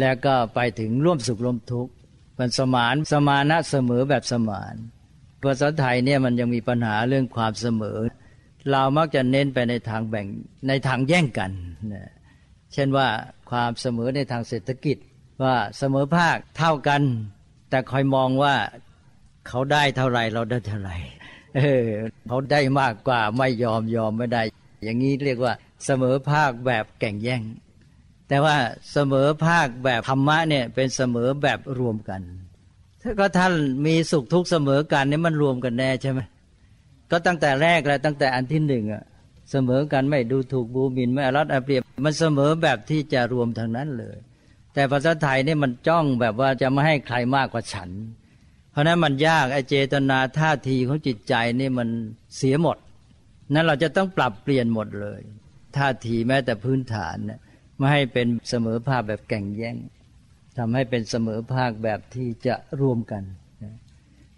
[0.00, 1.92] แล้วก็ไปถึงร่วมสุขร่วมทุกข์
[2.38, 4.74] มันสมานสมานะเสมอแบบสมาน
[5.42, 7.98] ภาษาไทยเนี่ยมันยังมีปัญหาเรื่องความเสมอ
[8.70, 10.26] เรามักจะเน้นไปในทางแบ่ง
[10.68, 11.50] ในทางแย่งกัน
[11.94, 12.10] นะ
[12.72, 13.08] เช่นว่า
[13.50, 14.96] ความเสมอในทางเศรษฐกิจ
[15.42, 17.02] ว่าเสมอภาคเท่ากัน
[17.70, 18.54] แต่คอยมองว่า
[19.48, 20.90] เขาได้เท่าไรเราได้เท่าไร
[21.56, 21.86] เออ
[22.28, 24.42] เขาได้มากกว่าไม่ยอมยอมไม่ได้
[24.84, 25.52] อย่างนี้เรียกว่า
[25.84, 27.42] เสมอภาคแบบแก่งแย่ง
[28.28, 28.56] แต่ว่า
[28.92, 32.22] เสมอภาคแบบธรรมะเนี่ยเป็นเสมอแบบรวมกัน
[33.02, 33.52] ถ้าก็ท่าน
[33.86, 36.20] มีสุขทุกข์เสมอกันนี่มันรวมกันแน่ใช่ไหม
[37.10, 39.04] ก็ตั้งแต่แรกเลยตั้งแต่อันที่หนึ่งอะ
[39.50, 44.16] เสมอกันไม่ดูถูกบูมินไม่อรัดอาเปรียบมันเสมอแบบที่จะรวมทางนั้นเลย
[44.78, 47.90] แต่ภาษาไทยนี่มันจ้องแบบว่าจะไม่ให้ใครมากกว่าฉัน
[48.70, 51.88] เพราะนั้นมันยากไอเจตนาท่าทีของจิตใจนี่มัน
[52.36, 52.76] เสียหมด
[53.54, 55.20] นั้นเราจะต้องปรับเปลี่ยนหมดเลย
[55.76, 57.40] ท่าทีแม้แต่พื้นฐานนี่ย
[57.76, 59.76] ไม่ให้เป็นเสมอภาคแบบแก่งแย่ง
[60.58, 63.22] ทำให้เป็นเสมอภาคแบบที่จะร่วมกัน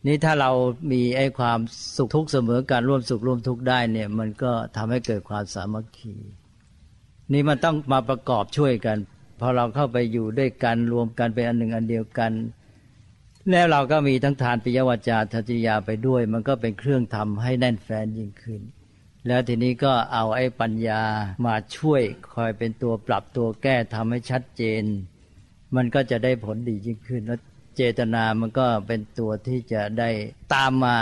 [0.07, 0.51] นี่ถ้าเรา
[0.93, 1.59] มีไอ้ความ
[1.97, 6.15] สุขทุกเสมอการร่วมสุขร่วมทุกได้เนี่ย มันก็ทำให้เกิดความสามัคคี
[7.33, 8.99] นี่มันต้องมาประกอบช่วยกัน
[9.41, 12.33] พอเราเข้าไปอยู่ด้วยกันรวมกันเป็นอันหนึ่งอันเดียวกัน
[13.51, 18.61] แล้วเราก็มีทั้งทานปิยวาจาทัจิยาไปด้วย มันก็เป็นเครื่องทำให้แน่นแฟนยิ่งขึ้น
[19.27, 21.03] แล้วทีนี้ก็เอาไอ้ปัญญา
[21.47, 22.03] มาช่วย
[22.35, 24.83] คอยเป็นตัวปรับตัวแก้ทำให้ชัดเจน
[25.77, 27.41] มันก็จะได้ผลดียิ่งขึ้น แล้ว
[27.77, 30.11] เจตนามันก็เป็นตัวที่จะได้
[30.55, 30.99] ตามมา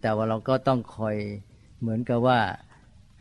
[0.00, 1.16] แต่ว่าเราก็ต้องคอย
[1.80, 2.40] เหมือนกับว่า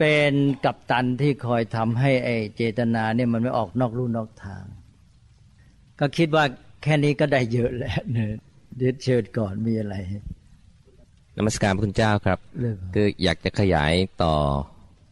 [0.03, 0.35] เป็น
[0.65, 4.63] กัปตันที่คอยทำให้ไอ้เจตนาเนี่ยมันไม่ออกนอกลู่นอกทาง
[5.99, 6.43] ก็คิดว่า
[6.83, 8.31] แค่นี้ก็ได้เยอะแล้วเนี่ย
[8.77, 9.95] เดี๋ยวเชิญก่อนมีอะไร
[11.35, 14.33] นมัสการพระคุณเจ้าครับเรื่องคืออยากจะขยายต่อ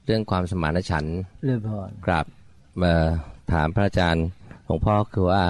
[0.06, 2.26] เรื่องความสมานฉันท์เรื่องพอครับ
[2.82, 2.94] มา
[3.52, 4.26] ถามพระอาจารย์
[4.66, 5.44] หลวงพ่อคือว่า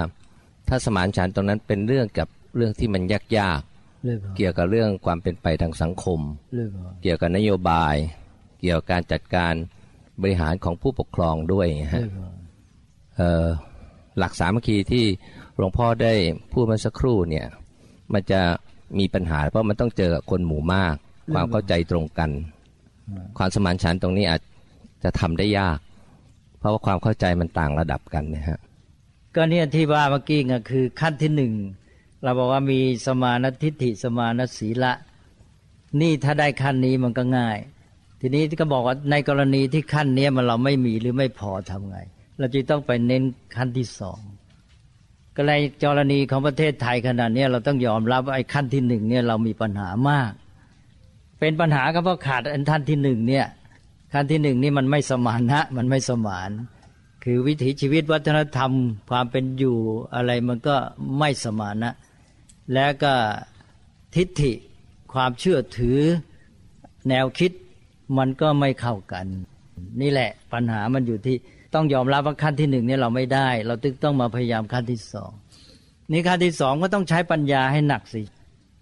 [0.68, 3.62] ถ้าสมานฉันท์ตรงนั้นเป็นเรื่องกับเรื่องที่มันยาก
[4.04, 6.20] เรื่องพอๆเกี่ยวกับเรื่องความเป็นไปทางสังคม
[6.54, 7.94] เรื่องพอเกี่ยวกับนโยบาย
[8.62, 9.54] เกี่ยวกับการจัดการ
[10.22, 12.30] บริหารของผู้ปกครองด้วยฮะเรื่องพอ
[13.16, 13.46] เอ่อ
[14.18, 15.04] หลักสามัคคีที่
[15.56, 16.14] หลวงพ่อได้
[16.52, 17.46] พูดเมื่อสักครู่เนี่ย
[18.12, 18.40] มันจะ
[18.98, 20.94] มีปัญหา เพราะมันต้องเจอกับคนหมู่มาก
[21.34, 22.30] ความเข้าใจตรงกัน
[23.38, 24.40] ความสมานฉันท์ตรงนี้อาจ
[25.04, 25.78] จะทำได้ยาก
[26.58, 28.58] เพราะว่าความเข้าใจมันต่างระดับกันนะฮะ
[29.34, 31.52] ก็เนี่ยที่ว่าเมื่อกี้ก็คือขั้นที่หนึ่ง
[32.22, 34.92] เราบอกว่ามีสมานทิฏฐิสมานศีละ
[36.00, 37.58] นี่ถ้าได้ขั้นนี้มันก็ง่าย
[38.24, 41.98] ทีนี้ก็บอกว่าในกรณีที่ขั้นเนี้ยมันเราไม่มีหรือไม่พอทำไง
[42.38, 43.22] เราจึงต้องไปเน้น
[43.56, 44.20] ขั้นที่สอง
[45.36, 45.52] ก็ใน
[45.84, 50.32] กรณีของประเทศไทยขนาดนี้เราต้องยอมรับว่าไอ้ขั้นที่หนึ่งเนี่ยเรามีปัญหามาก
[51.40, 53.46] เป็นปัญหาก็เพราะขาดอันท่านที่หนึ่งเนี่ย
[54.12, 56.50] ขั้นที่หนึ่งนี่มันไม่สมานนะมันไม่สมาน
[57.24, 58.72] คือวิถีชีวิตวัฒนธรรม
[59.10, 59.76] ความเป็นอยู่
[60.14, 60.76] อะไรมันก็
[61.18, 61.94] ไม่สมานนะ
[62.72, 63.12] และก็
[64.14, 64.52] ทิฏฐิ
[65.12, 65.98] ความเชื่อถือ
[67.08, 67.52] แนวคิด
[68.18, 69.26] มันก็ไม่เข้ากัน
[70.00, 71.36] นี่แหละปัญหามันอยู่ที่
[71.74, 75.30] ต้องยอมรับว่าขั้นที่หนึ่งเนี่ยเราไม่ได้ เราตึงต้องมาพยายามขั้นที่สอง
[76.12, 78.22] นี่ขั้นที่สองก็ต้องใช้ปัญญาให้หนักสิ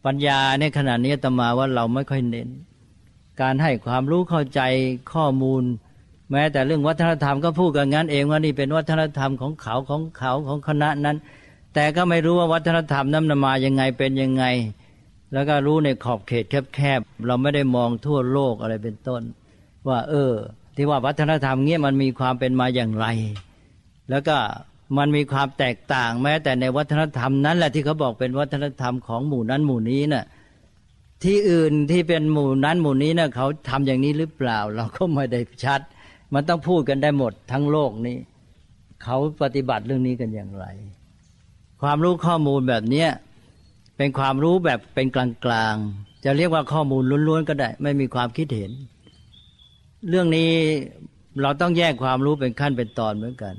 [0.07, 2.49] ปัญญาเนี่ยขณะนี้ตมาว่าเราไม่ค่อยเน้น
[3.41, 4.61] การให้ความรู้เข้าใจ
[5.13, 5.63] ข้อมูล
[6.31, 11.17] แม้แต่เรื่องวัฒนธรรมก็พูดกันงั้นเองว่านี่เป็นวัฒนธรรมของเขาของเขาของคณะนั้น
[11.75, 14.45] แต่ก็ไม่รู้ว่าวัฒนธรรมนั้นมายังไงเป็นยังไง
[15.33, 19.23] แล้วก็รู้ในขอบเขตแคบๆเราไม่ได้มองทั่วโลกอะไรเป็นต้น
[19.89, 20.33] ว่า เออ
[20.77, 23.07] ที่ว่าวัฒนธรรมเงี้ยมันมีความเป็นมาอย่างไร
[24.11, 24.37] แล้วก็
[24.99, 30.25] มันมีความแตกต่างแม้แต่ในวัฒนธรรมนั้นแหละที่เขาบอกเป็นวัฒนธรรมของหมู่นั้นหมู่นี้น่ะ
[31.25, 35.81] ที่อื่นที่เป็นหมู่นั้นหมู่นี้น่ะเขาทำอย่างนี้หรือเปล่า เราก็ไม่ได้ชัด
[36.35, 38.17] มันต้องพูดกันได้หมดทั้งโลกนี้
[39.03, 40.67] เขาปฏิบัติเรื่องนี้กันอย่างไร
[41.83, 43.09] ความรู้ข้อมูลแบบเนี้ย
[44.03, 48.73] เป็นความรู้แบบเป็นกลางๆ จะเรียกว่าข้อมูลล้วนๆก็ได้ ไม่มีความคิดเห็น
[50.09, 50.51] เรื่องนี้
[51.43, 53.55] เราต้องแยกความรู้เป็นขั้นเป็นตอนเหมือนกัน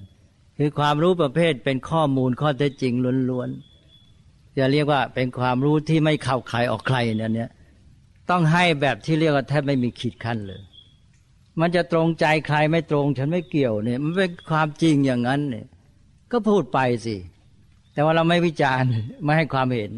[0.58, 2.94] คือความรู้ประเภทเป็นข้อมูลข้อเท็จจริง
[3.30, 7.50] ล้วนๆจะเรียกว่าเป็นความรู้ที่ไม่เข้าใครออกใครเนี่ยเนี่ย
[8.30, 10.62] ต้องให้แบบที่เรียกว่าแทบไม่มีขีดขั้นเลย
[11.60, 15.66] มันจะตรงใจใครไม่ตรง ฉันไม่เกี่ยวเนี่ย มันเป็นความจริงอย่างนั้นเนี่ย
[16.32, 17.16] ก็พูดไปสิ
[17.94, 18.90] แต่ว่าเราไม่วิจารณ์
[19.24, 19.94] ไม่ให้ความเห็น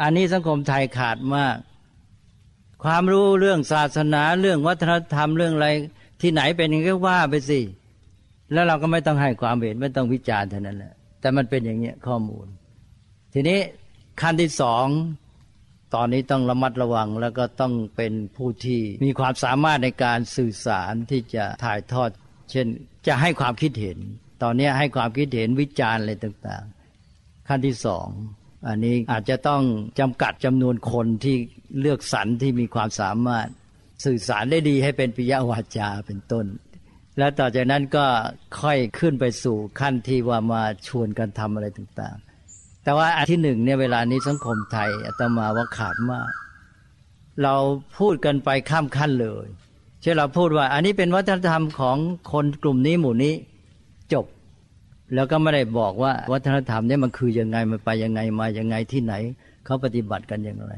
[0.00, 1.56] อันนี้สังคมไทยขาดมาก
[2.84, 5.68] ความรู้เรื่องศาสนาเรื่องวัฒนธรรมเรื่องอะไร
[6.20, 7.60] ที่ไหนเป็นอย่างก็ว่าไปสิ
[8.52, 12.46] แล้วเราก็ไม่ต้องให้ความเห็นไม่ต้องวิจารณ์เท่านั้นแหละแต่มันเป็นอย่างเงี้ยข้อมูล
[13.34, 13.58] ทีนี้
[14.20, 14.86] ขั้นที่สอง
[15.94, 22.10] ตอนนี้ต้องระมัดระวังแล้วก็ต้องเป็นผู้ที่มีความสามารถในการสื่อสารที่จะถ่ายทอด
[22.50, 22.66] เช่น
[23.06, 23.98] จะให้ความคิดเห็น
[24.42, 26.64] ตอนนี้ให้ความคิดเห็นวิจารณ์อะไรต่าง
[27.06, 28.08] ๆ ขั้นที่สอง
[28.68, 29.62] อันนี้อาจจะต้อง
[30.00, 31.36] จำกัดจำนวนคนที่
[31.80, 33.46] เลือกสรรที่มีความสามารถ
[34.04, 36.46] สื่อสารได้ดีให้เป็นปิยวาจาเป็นต้น
[37.18, 38.06] แล้วต่อจากนั้นก็
[38.60, 46.30] ค่อยขึ้นไปสู่ขั้นที่ว่ามาชวนกันทำอะไรต่างๆ แต่ว่าอันที่หนึ่งเนี่ยเวลานี้สังคมไทยอาตมาว่าขาดมาก
[47.42, 47.54] เรา
[47.98, 49.46] พูดกันไปข้ามขั้นเลย
[50.02, 51.96] เช่นเราพูดว่า อันนี้เป็นวัฒนธรรมของ
[52.32, 53.34] คนกลุ่มนี้หมู่นี้
[54.12, 54.26] จบ
[55.14, 59.14] แล้วก็ไม่ได้บอกว่าวัฒนธรรมเนี่ยมันคือยังไงมันไปยังไงมายังไงที่ไหน
[59.64, 60.74] เขาปฏิบัติกันอย่างไร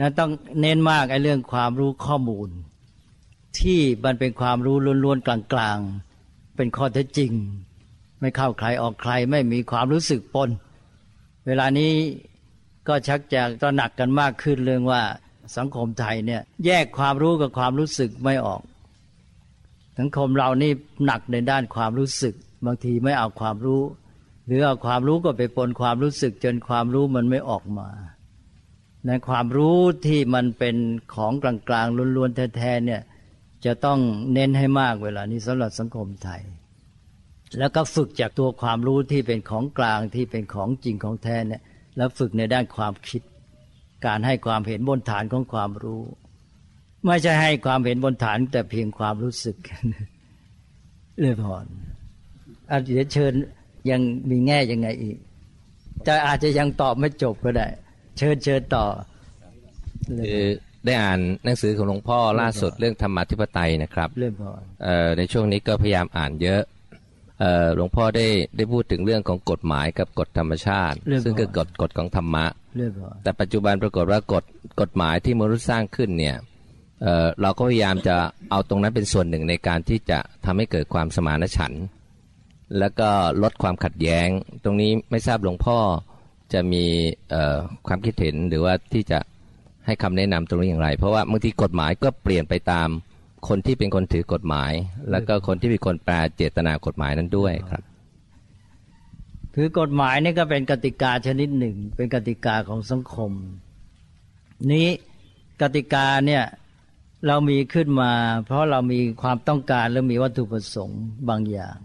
[0.00, 2.48] นะต้องเน้นมากไอ้เรื่องความรู้ข้อมูล
[3.58, 7.32] ที่มันเป็นความรู้ล้วนๆกลางๆ เป็นข้อเท็จจริง
[8.20, 10.50] ไม่เข้าใครออกใครไม่มีความรู้สึกปน
[11.46, 11.92] เวลานี้
[12.88, 15.02] ก็ชักจะตระหนักกันมากขึ้นเรื่องว่า
[15.56, 18.62] สังคมไทยเนี่ยแยกความรู้กับความรู้สึกไม่ออก
[19.98, 20.72] สังคมเรานี่
[21.06, 23.82] หนักในด้านความรู้สึก บางทีไม่เอาความรู้
[24.46, 27.88] หรือเอาความรู้ก็ไปปนความรู้สึกจนความรู้มันไม่ออกมา
[29.06, 30.76] ในความรู้ที่มันเป็น
[31.14, 33.02] ของกลางๆล้วนๆแท้ๆเนี่ย
[33.64, 33.98] จะต้อง
[34.32, 36.42] เน้นให้มากเวลานี้สำหรับสังคมไทย
[37.58, 41.62] แล้วก็ฝึกจากตัวความรู้ที่เป็นของกลางที่เป็นของจริงของแท้เนี่ย
[41.96, 43.22] แล้วฝึกในด้านความคิด
[44.06, 46.02] การให้ความเห็นบนฐานของความรู้
[47.06, 49.56] ไม่ใช่ให้ความเห็นบนฐานแต่เพียงความรู้สึก
[51.20, 51.66] เลยพร
[52.72, 53.32] อาเดี๋ยวเชิญ
[53.90, 55.16] ยังมีแง่ยังไงอีก
[56.06, 57.66] จะอาจจะยังตอบไม่จบก็ได้
[58.18, 58.86] เชิญเชิญต่อ
[60.20, 60.46] คือ
[60.84, 64.50] ได้อ่านหนังสือของหลวงพ่อล่าสุดเรื่องธรรมธิปไตยนะครับเรื่องพอ
[65.18, 66.62] ในช่วงนี้ก็พยายามอ่านเยอะ
[67.76, 72.46] หลวงพ่อได้ได้พูดถึงเรื่องของกฎหมายกับกฎธรรมชาติ ซึ่งคือกฎกฎของธรรมะ
[73.22, 74.44] แต่ปัจจุบันปรากฏว่ากฎ
[74.80, 76.36] กฎหมายที่มนุษย์สร้างขึ้นเนี่ย
[77.02, 78.16] เเราก็พยายามจะ
[78.50, 81.84] เอาตรงนั้นเป็นส่วนหนึ่งในการที่จะทำให้เกิดความสมานฉันท์
[82.78, 83.08] แล้วก็
[83.42, 84.28] ลดความขัดแย้ง
[84.64, 85.78] ตรงนี้ไม่ทราบหลวงพ่อ
[86.52, 86.84] จะมี
[87.86, 89.18] ความคิดเห็นหรือว่าที่จะ
[89.86, 92.88] ให้คำแนะนำตรงนี้อย่างไร เพราะว่าบางทีกฎหมายก็เปลี่ยนไปตาม
[93.48, 94.72] คนที่เป็นคนถือกฎหมาย
[95.10, 97.82] แล้วก็คนที่เป็นคนแปลเจตนากฎหมายนั้นด้วยครับ
[99.54, 103.32] คือกฎหมายนี่ก็เป็นกติกาชนิดหนึ่ง เป็นกติกาของสังคม
[104.72, 104.88] นี้
[105.62, 106.44] กติกาเนี่ย
[107.26, 108.12] เรามีขึ้นมา
[108.46, 111.78] เพราะเรามีความต้องการและมีวัตถุประสงค์บางอย่าง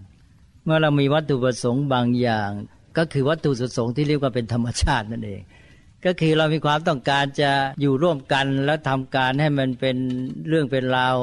[0.68, 2.50] เมื่อเรามีวัตถุประสงค์บางอย่าง
[2.98, 5.42] ก็คือวัตถุประสงค์ที่เรียกว่าเป็นธรรมชาตินั่นเอง
[6.06, 7.52] ก็คือเรามีความต้องการจะ
[7.82, 9.98] อยู่ร่วมกันแล้วทำการให้มันเป็น
[10.48, 11.16] เรื่องเป็นราว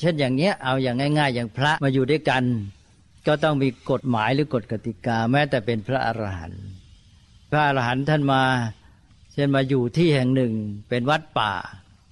[0.00, 2.42] เช่นอย่างเนี้ยเอาอย่างง่าย ๆ อย่างพระมาอยู่ด้วยกัน
[3.26, 6.64] ก็ต้องมีกฎหมายหรือกฎกติกา แม้แต่เป็นพระอรหันต์
[7.50, 8.42] พระอรหันต์ท่านมา
[9.32, 10.52] เช่นมาอยู่ที่แห่งหนึ่ง
[10.88, 11.52] เป็นวัดป่า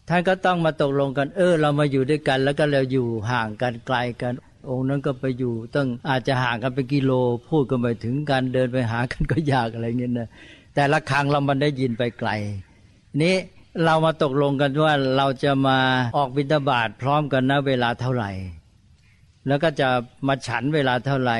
[0.08, 4.32] ท่านก็ต้องมาตกลงกัน เออ เรามาอยู่ด้วยกัน แล้วก็เราอยู่ห่างกันไกลกัน
[4.68, 7.12] องค์นั้นก็ไปอยู่ต้องอาจจะห่างกันเป็นกิโล
[7.48, 10.28] พูดก็ไม่ถึงกันเดินไปหากันก็ยากอะไรเงี้ยนะ
[10.74, 12.30] แต่ละครั้งเรามันได้ยินไปไกล
[13.22, 13.36] นี้
[13.84, 15.78] เรามาตกลงกันว่าเราจะมา
[16.16, 18.30] ออกบิณฑบาตพร้อมกันนะเวลาเท่าไหร่
[19.46, 19.88] แล้วก็จะ
[20.26, 21.38] มาฉันเวลาเท่าไหร่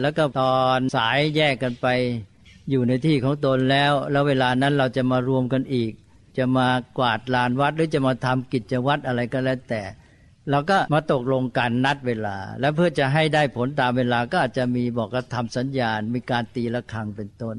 [0.00, 1.86] แล้วก็ตอนสายแยกกันไป
[2.70, 5.92] อยู่ในที่ของตนแล้ว แล้วเวลานั้นเราจะมารวมกันอีก
[6.38, 9.82] จะมากวาดลานวัดหรือจะมาทำกิจวัตรอะไรก็แล้วแต่
[10.50, 17.56] เราก็มาตกลงกันนัดเวลา แล้วเพื่อจะให้ได้ผลตามเวลาก็อาจจะมีบอกกระทำสัญญาณ มีการตีละครังเป็นต้น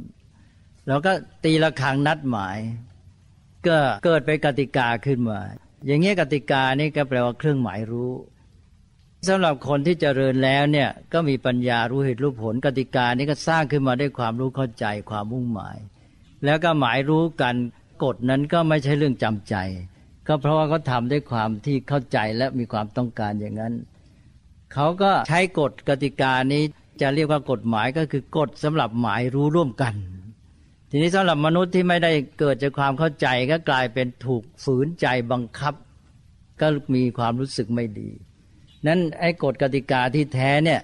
[0.88, 1.12] เราก็
[1.44, 2.58] ตีละครังนัดหมาย
[3.68, 5.40] ก็เกิดเป็นกติกาขึ้นมา
[5.86, 8.12] อย่างเงี้ยกติกานี่ก็แปลว่าเครื่องหมายรู้
[9.28, 15.78] สำหรับคนที่เจริญแล้วเนี่ยก็มีปัญญารู้เหตุรู้ผลกติกานี้ก็สร้างขึ้นมาด้วยความรู้เข้าใจความมุ่งหมาย
[16.46, 17.56] แล้วก็หมายรู้กัน
[18.04, 19.56] กฎนั้นก็ไม่ใช่เรื่องจำใจ
[20.28, 23.74] ก็เพราะว่าเขาทาด้วยความที่เข้าใจและมีความต้องการอย่างนั้น
[24.74, 26.64] เขาก็ใช้กฎกติกานี้
[27.02, 29.94] จะเรียกว่ากฎหมายก็คือกฎสำหรับหมายรู้ร่วมกัน
[30.90, 35.74] ทีนี้สำหรับมนุษย์ที่ไม่ได้เกิดจากความเข้าใจก็กลายเป็นถูกฝืนใจบังคับ
[36.62, 38.10] ก็มีความรู้สึกไม่ดี
[38.88, 40.82] นั้นไอ้กฎกติกาที่แท้เนี่ย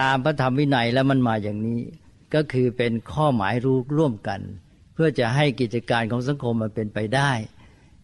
[0.00, 1.80] ตามพระธรรมวินัยแล้วมันมาอย่างนี้
[2.34, 4.40] ก็คือเป็นข้อหมายรู้ร่วมกัน
[4.94, 7.32] เพื่อจะให้กิจการของสังคมมันเป็นไปได้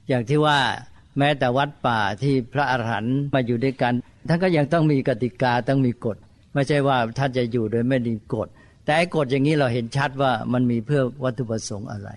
[0.08, 0.58] อย่างที่ว่า
[1.18, 3.94] แม้แต่วัดป่าที่พระอรหันต์มาอยู่ด้วยกัน
[4.28, 6.16] ท่านก็ยังต้องมีกติกาต้องมีกฎ
[6.54, 8.48] ไม่ใช่ว่าท่านจะอยู่โดยไม่มีกฎ
[8.84, 12.10] แต่ไอ้กฎอย่างนี้เราเห็นชัดว่ามันมีเพื่อวัตถุประสงค์อะไร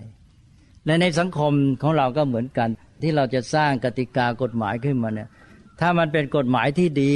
[0.86, 2.68] และในสังคมของเราก็เหมือนกัน
[3.02, 5.28] ที่เราจะสร้างกติกากฎหมายขึ้นมาเนี่ย
[5.80, 7.14] ถ้ามันเป็นกฎหมายที่ดี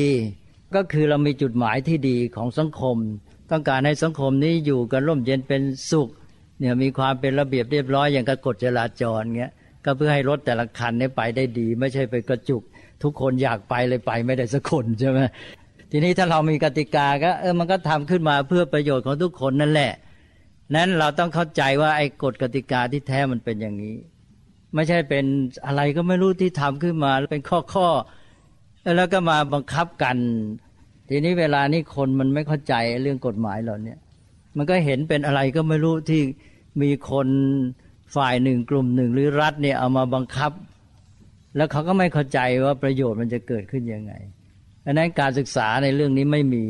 [0.75, 2.97] ก็คือเรามีจุดหมายที่ดีของสังคม
[3.51, 6.09] ต้องการให้สังคมนี้อยู่กันร่มเย็นเป็นสุข
[6.59, 9.53] เนี่ยมีความเป็นระเบียบเรียบร้อยอย่างกับกฎจราจรเงี้ย
[9.85, 12.63] ก็เพื่อให้รถแต่ละคันนี้ไปได้ดี ไม่ใช่ไปกระจุก
[13.03, 15.19] ทุกคนอยากไปเลยไปไม่ได้สักคนใช่ไหม
[15.91, 19.93] ทีนี้ถ้าเรามีกติกาก็เออมันก็ทำขึ้นมาเพื่อประโยชน์ของทุกคนนั่นแหละ
[20.75, 23.97] นั้นเราต้องเข้าใจว่าไอ้กฎกติกาที่แท้มันเป็นอย่างนี้
[24.75, 25.25] ไม่ใช่เป็น
[25.67, 27.89] อะไรก็ไม่รู้ที่ทำขึ้นมาเป็นข้อข้อ
[28.97, 30.17] แล้วก็มาบังคับกัน
[31.09, 33.95] ทีนี้เวลานี้คนมันไม่เข้าใจเรื่องกฎหมายเหล่านี้
[34.57, 36.23] มันก็เห็นเป็นอะไรก็ไม่รู้ที่
[36.83, 37.29] มีคน
[38.17, 40.53] ฝ่ายหนึ่งกลุ่มหนึ่งหรือรัฐเนี่ยเอามาบังคับ
[41.57, 44.13] แล้วเขาก็ไม่เข้าใจว่าประโยชน์มันจะเกิดขึ้นยังไง
[44.85, 46.65] ดังนั้นการศึกษาในเรื่องนี้ไม่มี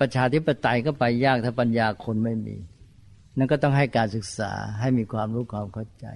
[0.00, 2.56] ประชาธิปไตยก็ไปยากถ้าปัญญาคนไม่มี
[3.38, 6.06] นั่นก็ต้องให้การศึกษาให้มีความรู้ความเข้าใจ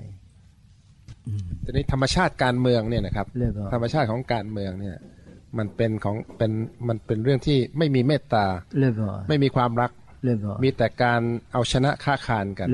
[1.65, 3.27] ทีนี้ธรรมชาติการเมืองเนี่ยนะครับ
[3.75, 4.97] ธรรมชาติของการเมืองเนี่ย
[5.59, 6.53] มันเป็นของเป็น
[6.89, 8.47] มันเป็นเรื่องที่ไม่มีเมตตา
[9.29, 9.91] ไม่มีความรัก
[10.65, 11.21] มีแต่การ
[11.53, 12.69] เอาชนะค้าคานกัน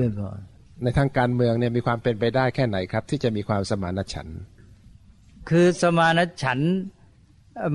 [0.83, 4.39] ในทางการเมืองเนี่ยมีความเป็นไปได้แค่ไหนครับ ที่จะมีความสมานฉันท์
[5.49, 6.73] คือสมานฉันท์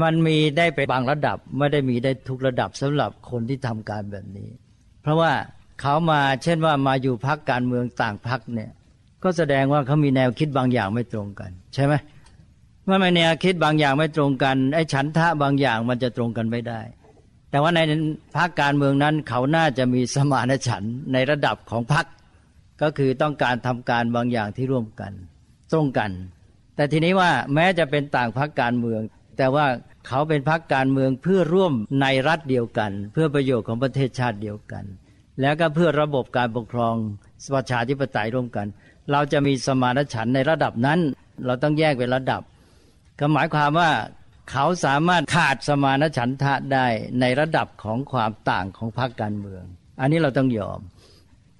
[0.02, 4.48] มันมีได้ไปบางระดับไม่ได้มีได้ทุกระดับสำหรับคนที่ทำการแบบนี้
[5.02, 5.32] เพราะว่า
[5.80, 8.70] เขามาเช่นว่ามาอยู่พักการเมืองต่างพักเนี่ย
[9.22, 11.94] ก็แสดงว่าเขามีแนวคิดบางอย่างไม่ตรงกัน ใช่ไหม
[12.84, 16.80] เมื่อมีแนวคิดบางอย่างไม่ตรงกันไอ้ฉันทะบางอย่างมันจะตรงกันไม่ได้
[17.50, 17.80] แต่ว่าใน
[18.36, 20.82] พักการเมืองนั้นเขาน่าจะมีสมานฉัน
[21.12, 22.06] ในระดับของพัก
[22.82, 25.12] ก็คือต้องการทำการบางอย่างที่ร่วมกัน
[25.72, 26.10] ตรงกัน
[26.76, 29.00] แต่ทีนี้ว่าแม้จะเป็นต่างพรรคการเมือง
[29.38, 29.66] แต่ว่า
[30.06, 31.72] เขาเป็นพรรคการเมืองเพื่อร่วม
[32.02, 34.84] ในรัฐเดียวกัน เพื่อประโยชน์ของประเทศชาติเดียวกัน
[35.40, 36.94] แล้วก็เพื่อระบบการปกครอง
[37.54, 38.66] ประชาธิปไตยร่วมกัน
[39.12, 40.98] เราจะมีสมานฉันในระดับนั้น
[41.46, 42.42] เราต้องแยกเป็นระดับ
[43.18, 43.90] ก็หมายความว่า
[44.50, 46.86] เขาสามารถขาดสมานฉันทะได้
[47.20, 49.62] ในระดับของความต่างของพรรคการเมือง
[50.00, 50.80] อันนี้เราต้องยอม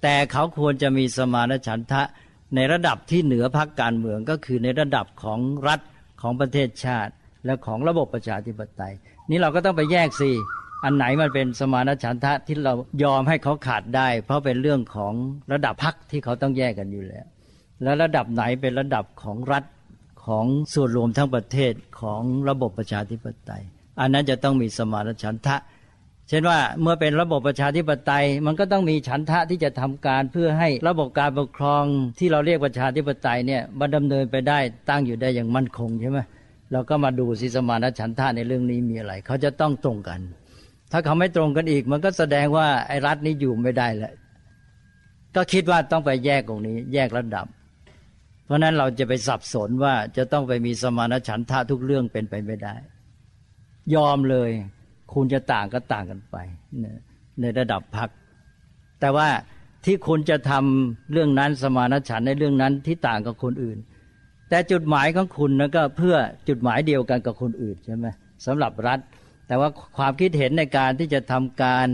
[0.01, 2.01] แต่เขาควรจะมีสมานฉันทะ
[2.55, 5.79] ในระดับที่เหนือพรรคการเมืองก็คือในระดับของรัฐ
[6.21, 7.13] ของประเทศชาติ
[7.45, 8.93] และของระบบประชาธิปไตย
[9.29, 10.31] นี่เราก็ต้องไปแยกสิ
[10.83, 12.73] อันไหนมันเป็นสมานฉันทะที่เรา
[13.03, 15.13] ยอมให้เขาขาดได้ เพราะเป็นเรื่องของ
[15.51, 17.25] ระดับพรรคที่เขาต้องแยกกันอยู่แล้ว
[17.83, 19.63] แล้วระดับไหนเป็นระดับของรัฐ
[20.25, 23.63] ของส่วนรวมทั้งประเทศของระบบประชาธิปไตย
[23.99, 25.55] อันนั้นจะต้องมีสมานฉันทะ
[26.29, 31.83] เช่นว่าเมื่อเป็นระบบประชาธิปไตย มันก็ต้องมีฉันทะที่จะทำการเพื่อให้ระบบการปกครอง
[32.19, 34.59] ที่เราเรียกประชาธิปไตยเนี่ยมันดำเนินไปได้
[34.89, 36.19] ตั้งอยู่ได้อย่างมั่นคงใช่ไหม
[36.71, 40.19] เราก็มาดูสิสมานฉันทะในเรื่องนี้มีอะไร เขาจะต้องตรงกัน
[40.91, 44.13] ถ้าเขาไม่ตรงกันอีก มันก็แสดงว่าไอ้รัฐนี้อยู่ไม่ได้แล้ว
[45.35, 47.47] ก็คิดว่าต้องไปแยกตรงนี้ แยกระดับ
[48.45, 52.75] เพราะนั้นเราจะไปสับสนว่าจะต้องไปมีสมานฉันทะทุกเรื่องเป็นไปไม่ได้
[53.95, 54.51] ยอมเลย
[55.13, 56.35] คุณจะต่างก็ต่างกันไป
[57.41, 58.09] ในระดับพัก
[58.99, 59.27] แต่ว่า
[59.85, 63.77] ที่คุณจะทำเรื่องนั้นสมานฉันท์ในเรื่องนั้นที่ต่างกับคนอื่น
[64.49, 66.15] แต่จุดหมายของคุณนะก็เพื่อ
[66.47, 68.07] จุดหมายเดียวกันกับคนอื่นใช่ไหม
[68.45, 68.99] สำหรับรัฐ
[69.47, 71.87] แต่ว่าความคิดเห็นในการที่จะทำการ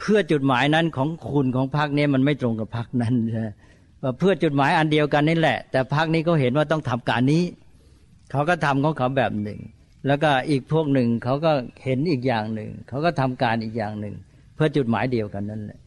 [0.00, 3.42] เพื่อจุดหมายนั้นของคุณของพรรคนี้มันไม่ตรงกับพรรคนั้นใช่
[4.18, 7.42] เพื่อจุดหมายอันเดียวกันนี่แหละ แต่พรรคนี้เขาเห็นว่าต้องทำการนี้
[8.30, 9.60] เขาก็ทำของเขาแบบหนึ่ง
[10.06, 11.52] แล้วก็อีกพวกหนึ่งเขาก็
[11.84, 14.14] เห็นอีกอย่างหนึ่ง เขาก็ทำการอีกอย่างหนึ่ง
[14.54, 15.78] เพื่อจุดหมายเดียวกันนั่นแหละ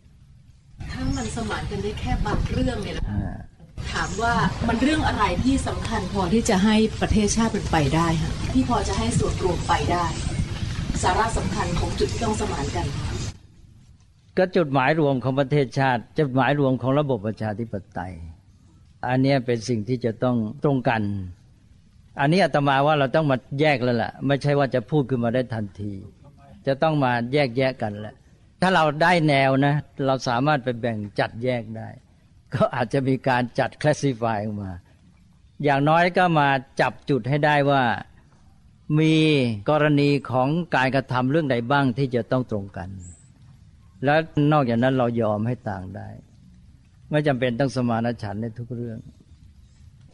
[0.91, 3.05] ถ้ามันสมานกันได้แค่บางเรื่องเนี่ยนะ
[3.91, 4.33] ถามว่า
[4.67, 10.05] มันเรื่องอะไรที่สำคัญพอที่จะให้ประเทศชาติเป็นไปได้ฮะที่พอจะให้ส่วนรวมไปได้
[11.03, 12.87] สาระสำคัญของจุดที่ต้องสมานกัน
[14.37, 18.13] ก็จุดหมายรวมของประเทศชาติ จุดหมายรวมของระบบประชาธิปไตย
[19.07, 21.01] อันนี้เป็นสิ่งที่จะต้องตรงกัน
[22.19, 25.93] อันนี้อาตมาว่าเราต้องมาแยกแล้วล่ะ ไม่ใช่ว่าจะพูดขึ้นมาได้ทันที
[26.67, 28.15] จะต้องมาแยกแยะกันแหละ
[28.61, 31.89] ถ้าเราได้แนวนะ เราสามารถไปแบ่งจัดแยกได้
[32.53, 34.71] ก็อาจจะมีการจัดคลาสสิฟายออกมา
[35.63, 36.47] อย่างน้อยก็มา
[36.81, 37.83] จับจุดให้ได้ว่า
[38.99, 39.15] มี
[39.69, 42.89] กรณีของการกระทำเรื่องใดบ้างที่จะต้องตรงกัน
[44.03, 44.19] แล้ว
[44.51, 46.09] นอกจากนั้นเรายอมให้ต่างได้
[47.09, 48.97] ไม่จำเป็นต้องสมานฉันท์ในทุกเรื่อง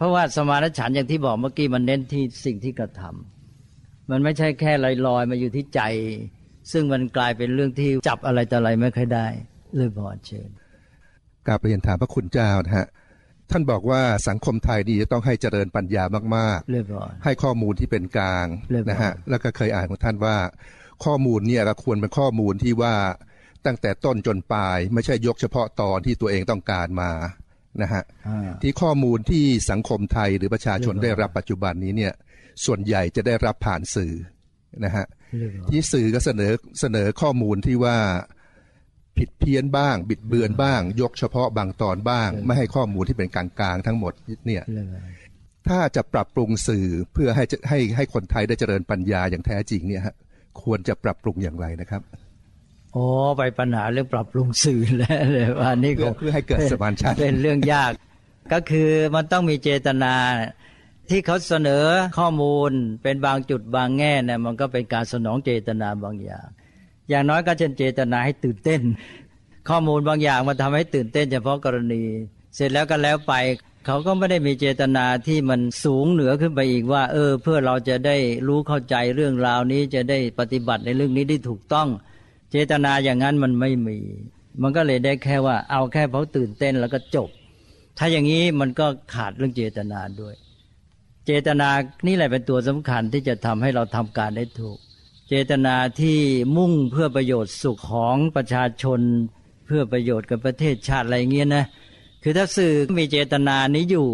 [0.02, 4.72] เพราะว่าสมานฉันท์อย่างที่บอกเมื่อกี้มันเน้นที่สิ่งที่กระทำมันไม่ใช่แค่
[5.08, 5.82] ลอยๆมาอยู่ที่ใจ
[6.72, 9.28] ซึ่งมันกลายเป็นเรื่องที่จับอะไรแต่อะไรไม่ค่อยได้
[9.76, 10.50] เลยบอเชิญ
[11.48, 12.88] กราบเรียนถามพระคุณเจ้านะฮะ
[13.52, 16.04] ท่านบอกว่าสังคมไทยดีจะต้องให้เจริญปัญญา
[16.38, 20.38] มากเรียบร้อยๆให้ข้อมูลที่เป็นกลางเรียบร้อยนะฮะแล้วก็เคยอ่านของท่านว่า
[21.06, 22.96] ข้อมูลเนี่ยก็ควรเป็นข้อมูลที่ว่า
[23.66, 27.12] ตั้งแต่ต้นจนปลาย ไม่ใช่ยกเฉพาะตอนที่ตัวเองต้องการมา
[27.82, 32.14] นะฮะอ่าที่ข้อมูลที่สังคมไทยหรือประชาชนเรีได้ยบร้อยรับปัจจุบันนี้เนี่ย
[32.66, 34.14] ส่วนใหญ่จะได้รับผ่านสื่อ
[34.86, 35.06] นะฮะ
[35.40, 37.98] เรียบร้อยที่สื่อก็เสนอเสนอข้อมูลที่ว่า
[39.18, 44.14] ผิดเพี้ยนบ้าง บิดเบือนบ้าง ยกเฉพาะบางตอนบ้าง ไม่ให้ข้อมูลที่เป็นกลางๆทั้งหมด
[44.48, 45.12] เนี่ยเรียบร้อย
[45.70, 50.16] ถ้าจะปรับปรุงสื่อเพื่อให้จะให้ให้คนไทยได้เจริญปัญญาอย่างแท้จริงเนี่ยฮะ
[50.64, 52.02] ควรจะปรับปรุงอย่างไรนะครับ
[52.94, 53.04] โอ้
[53.38, 57.92] ไปปัญหาเรื่องปรับปรุงสื่อแล้วเลยว่านี่เพื่อเพื่อให้เกิดสมานฉันท์เป็นเรื่องยาก
[58.54, 60.14] ก็คือมันต้องมีเจตนา
[61.10, 61.86] ที่เขาเสนอ
[62.20, 62.72] ข้อมูล
[63.04, 66.48] เป็นบางจุดบางแง่เนี่ยมันก็เป็นการสนองเจตนาบางอย่าง
[67.10, 68.82] อย่างน้อยก็เช่นเจตนาให้ตื่นเต้น
[69.70, 72.04] ข้อมูลบางอย่างมันทำให้ตื่นเต้น เฉพาะกรณี
[72.56, 73.34] เสร็จแล้วก็แล้วไป
[73.86, 78.18] เขาก็ไม่ได้มีเจตนาที่มันสูงเหนือขึ้นไปอีกว่า เออ เพื่อเราจะได้
[78.48, 81.88] รู้เข้าใจเรื่องราวนี้จะได้ปฏิบัติในเรื่องนี้ได้ถูกต้อง
[82.52, 83.98] เจตนาอย่างนั้นมันไม่มี
[84.62, 87.30] มันก็เลยได้แค่ว่า เอาแค่เขาตื่นเต้นแล้วก็จบ
[87.98, 90.36] ถ้าอย่างนี้มันก็ขาดเรื่องเจตนาด้วย
[91.26, 91.70] เจตนา
[92.08, 94.78] นี่แหละเป็นตัวสำคัญที่จะทำให้เราทำการได้ถูก
[95.28, 96.20] เจตนาที่
[96.58, 99.00] มุ่งเพื่อประโยชน์สุขของประชาชน
[99.66, 101.66] เพื่อประโยชน์กับประเทศชาติอะไรเงี้ยนะ
[102.24, 104.08] คือถ้าสื่อมีเจตนานี้อยู่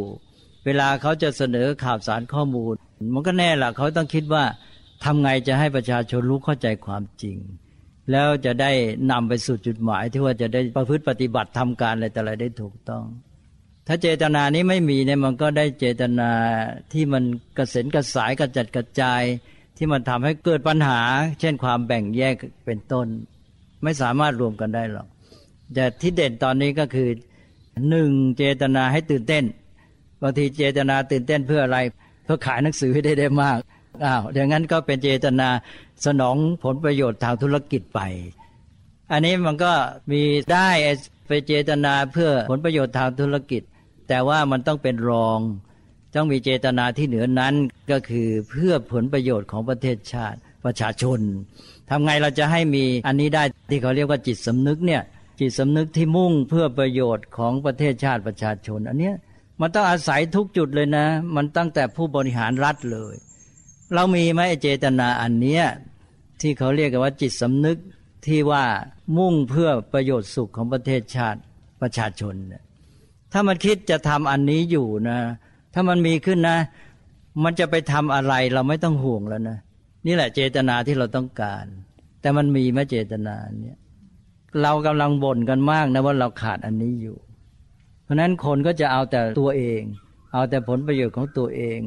[0.65, 2.73] เวลาเขาจะเสนอข่าวสารข้อมูล
[3.13, 4.43] มันก็แน่ละเขาต้องคิดว่า
[5.03, 7.38] ทำไงจะให้ประชาชนรู้เข้าใจความจริง
[8.11, 8.71] แล้วจะได้
[9.11, 13.03] นำไปสู่จุดหมายที่ว่าจะได้ประพฤติปฏิบัติทำการอะไรแต่อะไรได้ถูกต้อง
[13.87, 16.29] ถ้าเจตนานี้ไม่มีเนี่ยมันก็ได้เจตนา
[16.93, 17.23] ที่มัน
[17.57, 19.23] กระเซ็นกระสายกระจัดกระจาย
[19.77, 21.01] ที่มันทำให้เกิดปัญหา
[21.39, 22.35] เช่นความแบ่งแยก
[22.65, 23.07] เป็นต้น
[23.83, 25.07] ไม่สามารถรวมกันได้หรอก
[25.73, 27.09] แต่ที่เด่นตอนนี้ก็คือ
[27.89, 29.43] หนึ่งเจตนาให้ตื่นเต้น
[30.21, 31.77] บางทีเจตนาตื่นเต้นเพื่ออะไร
[32.23, 33.57] เพื่อขายหนังสือให้ได้ได้มาก
[34.05, 35.49] อ้าวอย่างนั้นก็เป็นเจตนา
[36.05, 37.99] สนองผลประโยชน์ทางธุรกิจไป
[39.11, 39.73] อันนี้มันก็
[40.11, 40.21] มี
[40.53, 40.69] ได้
[41.27, 43.61] ไปเจตนาเพื่อผลประโยชน์ทางธุรกิจ
[44.07, 45.39] แต่ว่ามันต้องเป็นรอง
[46.15, 47.55] ต้องมีเจตนาที่เหนือนั้น
[47.91, 51.19] ก็คือเพื่อผลประโยชน์ของประเทศชาติประชาชน
[51.89, 55.01] ทำไงเราจะให้มีอันนี้ได้ที่เขาเรียกว่าจิตสำนึกเนี่ย
[55.39, 59.15] จิตสำนึกที่มุ่งเพื่อประโยชน์ของประเทศชาติประชาชน อันเนี้ย
[59.61, 63.15] มันต้องอาศัยทุกจุดเลยนะ มันตั้งแต่ผู้บริหารรัฐเลย
[63.93, 65.63] เรามีไหมเจตนาอันเนี้ย
[66.41, 67.77] ที่เขาเรียกกันว่าจิตสำนึก
[68.25, 68.63] ที่ว่า
[69.17, 71.39] มุ่งเพื่อประโยชน์สุขของประเทศชาติ
[71.81, 72.35] ประชาชน
[73.31, 75.17] ถ้ามันคิดจะทำอันนี้อยู่นะ
[75.73, 76.57] ถ้ามันมีขึ้นนะ
[77.43, 79.57] มันจะไปทำอะไรเราไม่ต้องห่วงแล้วนะ
[80.05, 81.65] นี่แหละเจตนาที่เราต้องการ
[82.21, 83.77] แต่มันมีไหมเจตนาเนี่ย
[84.61, 87.17] เรากำลังบ่นกันมากนะว่าเราขาดอันนี้อยู่
[88.03, 89.81] เพราะนั้นคนก็จะเอาแต่ตัวเอง
[90.33, 91.79] เอาแต่ผลประโยชน์ของตัวเอง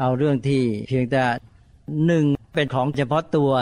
[0.00, 1.24] เอาเรื่องที่เพียงแต่
[2.06, 2.24] หนึ่ง
[2.54, 3.52] เป็นของเฉพาะตัว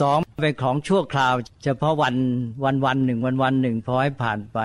[0.00, 2.16] สองเป็นของชั่วคราว เฉพาะวัน
[2.64, 4.58] วันวันหนึ่งวันวันหนึ่งพอให้ผ่านไป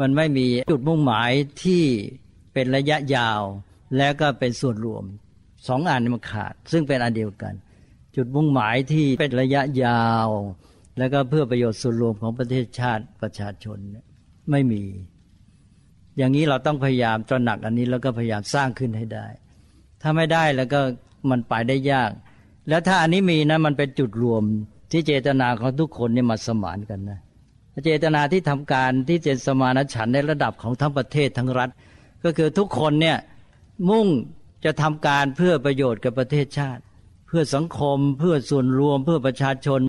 [0.00, 1.30] มันไม่มีจุดมุ่งหมาย
[1.64, 1.84] ที่
[2.54, 3.40] เป็นระยะยาว
[3.96, 5.04] แล้วก็เป็นส่วนรวม
[5.68, 7.54] สองอันมันขาด ซึ่งเป็นอันเดียวกัน
[8.16, 10.28] จุดมุ่งหมายที่เป็นระยะยาว
[10.98, 13.78] แล้วก็เพื่อประโยชน์ส่วนรวมของประเทศชาติประชาชน
[14.50, 14.82] ไม่มี
[16.16, 19.26] อย่างนี้เราต้องพยายามตระหนักอันนี้แล้วก็พยายามสร้างขึ้นให้ได้
[20.08, 20.80] ถ้าไม่ได้แล้วก็
[21.30, 22.10] มันไปได้ยาก
[22.68, 24.42] แล้วถ้าอันนี้มีนะมันเป็นจุดรวม
[24.90, 27.18] ที่เจตนาของทุกคนเนี่ยมาสมานกันนะ
[27.84, 31.70] เจตนาที่ทำการที่เจตสมานฉันในระดับของทั้งประเทศทั้งรัฐ
[32.24, 33.16] ก็คือทุกคนเนี่ย
[33.88, 34.06] มุ่ง
[34.64, 36.82] จะทำการเพื่อประโยชน์กับประเทศชาติ
[37.28, 39.80] เพื่อสังคมเพื่อส่วนรวมเพื่อประชาชน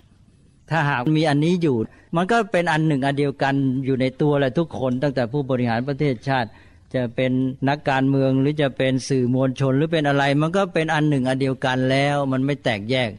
[0.70, 1.76] ถ้าหากมีอันนี้อยู่
[2.16, 3.54] มันก็เป็นอันหนึ่งอันเดียวกัน
[3.84, 6.48] อยู่ในตัวแหละทุกคนตั้งแต่ผู้บริหารประเทศชาติ
[6.94, 7.32] จะเป็น
[7.68, 13.10] นักการเมืองหรือจะเป็นสื่อมวลชนหรือเป็นอะไร มันก็เป็นอันหนึ่งอันเดียวกันแล้วมันไม่แตกแยก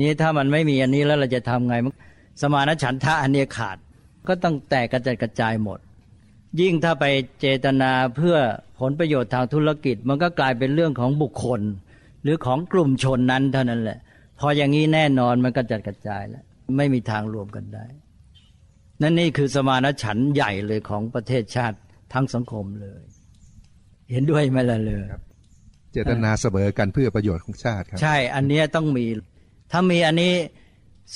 [0.00, 1.74] นี้ถ้ามันไม่มีอันนี้แล้วเราจะทำไง
[2.40, 3.76] สมานฉันทะอันนี้ขาด
[4.28, 5.78] ก็ต้องแตกกระจายกระจายหมด
[6.60, 7.04] ยิ่งถ้าไป
[7.40, 8.36] เจตนาเพื่อ
[8.80, 11.60] ผลประโยชน์ทางธุรกิจ มันก็กลายเป็นเรื่องของบุคคล
[12.22, 13.98] หรือของกลุ่มชนนั้นเท่านั้นแหละ
[14.38, 16.44] พออย่างนี้แน่นอนมันกระจัดกระจายแล้ว
[16.76, 17.86] ไม่มีทางรวมกันได้
[19.00, 21.78] นั่นนี่คือสมานฉันใหญ่เลยของประเทศชาติ
[22.12, 23.00] ทั้งสังคมเลย
[24.10, 25.02] เห็นด้วยไหมล่ะเลย
[25.92, 29.04] เจตนาเสมอกันเพื่อประโยชน์ของชาติครับ ใช่ อันนี้ต้องมี
[29.72, 30.32] ถ้ามีอันนี้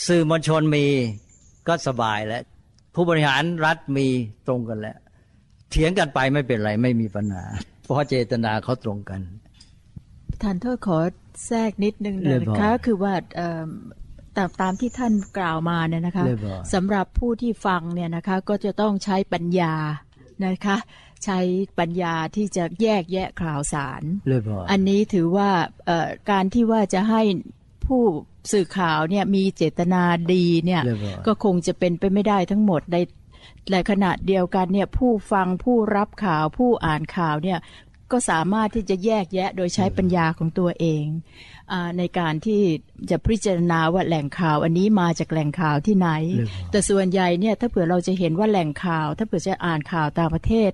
[0.06, 0.86] สื่อมวลชนมี
[1.68, 2.42] ก็สบายแล้ว
[2.94, 4.06] ผู้บริหารรัฐมี
[4.46, 4.98] ตรงกันแล้ว
[5.70, 7.44] เถียงกันไปไม่เป็นไรไม่มีปัญหา
[7.82, 9.20] เพราะเจตนาเขาตรงกัน
[10.42, 10.98] ท่านโทษขอ
[11.46, 13.14] แทรกนิดนึงนะคะคือว่า
[14.36, 16.24] ตามตามที่ท่านกล่าวมาเนี่ยนะคะ
[16.74, 19.74] สำหรับผู้ที่ฟังเนี่ยนะคะก็จะต้องใช้ปัญญา
[20.46, 20.76] นะคะ
[21.24, 21.38] ใช้
[21.78, 24.02] ปัญญาที่จะแยกแยะข่าวสาร
[24.70, 25.50] อันนี้ถือว่า
[26.30, 27.22] การที่ว่าจะให้
[27.86, 28.02] ผู้
[28.52, 30.02] สื่อข่าวเนี่ยมีเจตนา
[30.32, 30.82] ดีเนี่ย
[31.26, 32.96] ก็คงจะเป็นไปไม่ได้ทั้งหมดใน
[33.70, 37.58] แต่ขณะเดียวกันเนี่ยผู้ฟังผู้รับข่าวผู้อ่านข่าวเนี่ย
[38.12, 41.04] ก็สามารถที่จะแยกแยะโดยใช้ปัญญาของตัวเอง
[41.98, 42.62] ในการที่
[43.10, 46.08] จะพิจารณาว่าแหล่งข่าว อันนี้มาจากแหล่งข่าวที่ไหน
[46.70, 50.70] แต่ส่วนใหญ่เนี่ยถ้าเผื่อเราจะเห็นว่าแหล่งข่าว ถ้าเผื่อจะอ่านข่าวต่างประเทศ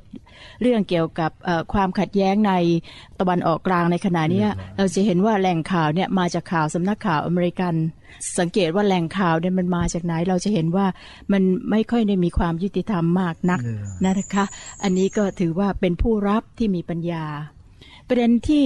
[0.63, 1.31] เรื่องเกี่ยวกับ
[1.73, 2.53] ความขัดแย้งใน
[3.21, 4.47] ตะวันออกกลางในขณะนี้
[4.77, 7.75] เราจะเห็นว่าแหล่งข่าวเนี่ยมาจากข่าวสำนักข่าวอเมริกัน
[8.39, 10.87] สังเกตว่าแหล่งข่าวเนี่ยมันมาจากไหน เราจะเห็นว่า
[11.33, 13.61] มันไม่ค่อยได้มีความยุติธรรมมากนัก
[14.05, 14.45] นะคะ
[14.83, 17.25] อันนี้ก็ถือว่าเป็นผู้รับที่มีปัญญา
[18.09, 18.65] ประเด็นที่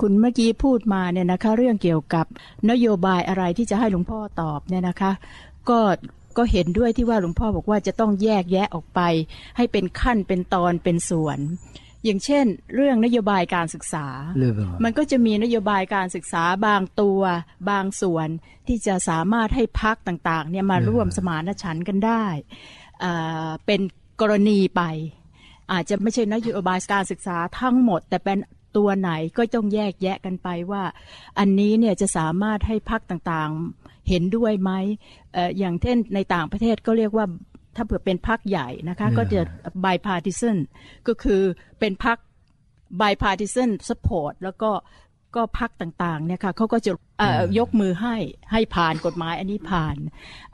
[0.00, 2.26] คุณเมื่อกี้พูดมาเนี่ยนะคะ เรื่องเกี่ยวกับ
[2.70, 5.12] นโยบายอะไรที่จะให้หลวงพ่อตอบเนี่ยนะคะ
[5.68, 5.80] ก็
[6.36, 9.00] ก็เห็นด้วยที่ว่าหลวงพ่อบอกว่าจะต้องแยกแยะออกไป
[9.56, 11.38] ให้เป็นขั้นเป็นตอนเป็นส่วน
[12.04, 14.06] อย่างเช่น เรื่องนโยบายการศึกษา
[14.84, 17.20] มันก็จะมีนโยบายการศึกษาบางตัว
[17.70, 18.28] บางส่วน
[18.68, 22.24] ที่จะสามารถให้พักต่างๆเนี่ยมาร่วมสมานฉันท์กันได้
[23.66, 23.80] เป็น
[24.20, 24.82] กรณีไป
[25.72, 28.38] อาจจะไม่ใช่นโยบายการศึกษาทั้งหมด แต่เป็น
[28.76, 30.82] ตัวไหนก็ต้องแยกแยะกันไปว่า
[31.38, 34.70] อันนี้เนี่ยจะสามารถให้พักต่างๆเห็นด้วยไหม
[35.58, 37.26] อย่างเช่นในต่างประเทศก็เรียกว่า
[37.76, 39.40] ถ้าเผื่อเป็นพักใหญ่นะคะ ก็จะ
[39.84, 40.56] bipartisan
[41.08, 41.42] ก็คือ
[41.80, 42.18] เป็นพัก
[43.00, 44.70] bipartisan support แล้วก็
[45.36, 46.92] ก็พักต่างๆเนี่ยค่ะเขาก็จะ
[47.58, 48.16] ยกมือให้
[48.52, 49.96] ให้ผ่านกฎหมายอันนี้ผ่าน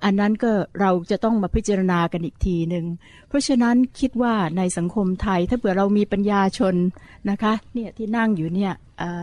[0.04, 2.84] อันนั้นก็เราจะต้องมาพิจารณากันอีกทีหนึ่ง
[3.28, 6.74] เพราะฉะนั้นคิดว่าในสังคมไทยถ้าเผื่อเรามีปัญญาชน
[7.30, 8.72] นะคะเนี่ยที่นั่งอยู่เนี่ย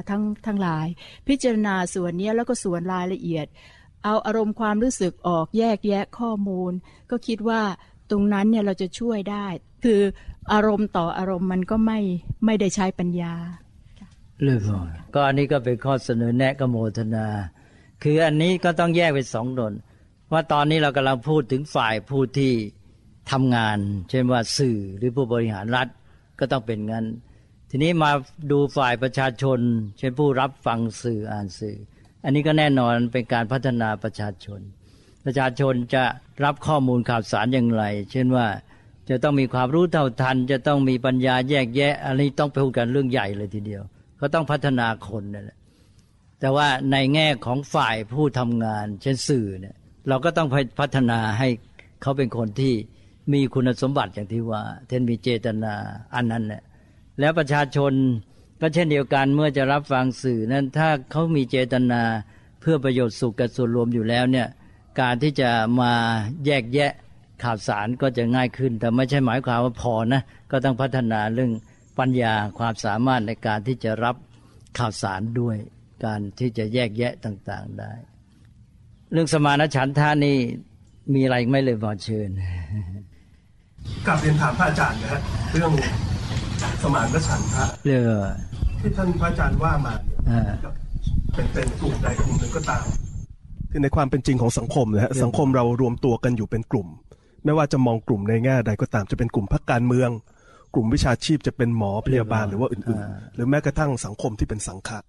[0.09, 0.87] ทั้งทั้งหลาย
[1.27, 3.45] พิจารณาส่วนนี้แล้วก็ส่วนรายละเอียด
[4.03, 6.71] เอาอารมณ์ความรู้สึกออกแยกแยะข้อมูล
[7.11, 7.61] ก็คิดว่า
[8.09, 9.47] ตรงนั้นเนี่ยเราจะช่วยได้
[9.83, 10.01] คือ
[10.53, 11.99] อารมณ์ต่ออารมณ์มันก็ไม่
[12.45, 13.33] ไม่ได้ใช้ปัญญา
[14.43, 14.79] เลยพอ
[15.13, 17.27] ก็อันนี้ก็เป็นข้อเสนอแนะกโมทนา
[18.03, 19.73] คืออันนี้ก็ต้องแยกเป็นสองดน
[20.31, 22.53] ว่าตอนนี้เรากำลังพูดถึงฝ่ายผู้ที่
[23.31, 23.77] ทำงาน
[24.09, 25.87] เช่นว่าสื่อหรือผู้บริหารรัฐ
[26.39, 27.05] ก็ต้องเป็นงั้น
[27.69, 28.11] ทีนี้มา
[28.51, 29.59] ดูฝ่ายประชาชน
[29.97, 31.77] เช่นผู้รับฟังสื่ออ่านสื่อ
[32.23, 34.59] อันนี้ก็แน่นอนเป็นการพัฒนาประชาชน
[35.25, 36.03] ประชาชนจะ
[36.43, 38.47] รับข้อมูลข่าวสารอย่างไร เช่นว่า
[39.09, 43.83] จะต้องมีความรู้เท่าทัน จะต้องมีปัญญาแยกแยะ อันนี้ต้องไปพูดกันเรื่องใหญ่เลยทีเดียว
[44.21, 45.57] ก็ต้องพัฒนาคนนั่นแหละ
[46.39, 49.75] แต่ว่าในแง่ของฝ่ายผู้ทำงาน เช่นสื่อเนี่ย
[50.07, 50.47] เราก็ต้อง
[50.79, 51.47] พัฒนาให้
[52.01, 52.73] เขาเป็นคนที่
[53.33, 55.73] มีคุณสมบัติอย่างที่ว่าเทนมีเจตนา
[56.15, 56.61] อันนั้นแหละ
[57.19, 57.93] แล้วประชาชน
[58.61, 62.01] ก็เช่นเดียวกันเมื่อจะรับฟังสื่อนั้นถ้าเขามีเจตนา
[62.61, 64.47] เพื่อประโยชน์สุขกับส่วนรวมอยู่แล้วเนี่ย
[64.99, 65.49] การที่จะ
[65.81, 65.93] มา
[66.45, 66.91] แยกแยะ
[67.43, 71.51] ข่าวสารก็จะง่ายขึ้น แต่ไม่ใช่หมายความว่าพอนะก็ต้องพัฒนาเรื่อง
[71.99, 74.15] ปัญญาความสามารถในการที่จะรับ
[74.77, 75.57] ข่าวสารด้วย
[76.05, 77.93] การที่จะแยกแยะต่างๆได้
[79.11, 80.37] เรื่องสมานฉันทานี่
[81.13, 82.29] มีอะไรไม่เลยบอเชิญ
[84.07, 85.21] กลับเรียนถามพระอาจารย์นะฮะ
[85.51, 85.71] เรื่อง
[86.81, 88.03] สมานฉันทะเรื่อง
[88.79, 89.93] ที่ท่านพระอาจารย์ว่ามา
[90.27, 90.43] เนี่ย
[91.33, 92.83] เป็นเป็นกลุ่มใดกลุ่มหนึ่งก็ตาม
[93.71, 96.87] คือในความเป็นจริงของสังคมนะฮะสังคมเรารวมตัวกันอยู่เป็นกลุ่ม
[97.45, 100.09] ไม่ว่าจะมองกลุ่มในแง่ใดก็ตามจะเป็นกลุ่มพักการเมือง
[100.73, 104.99] กลุ่มวิชาชีพจะเป็นหมอพยาบาลหรือว่าอื่นๆ หรือแม้กระทั่งสังคมที่เป็นสังฆะ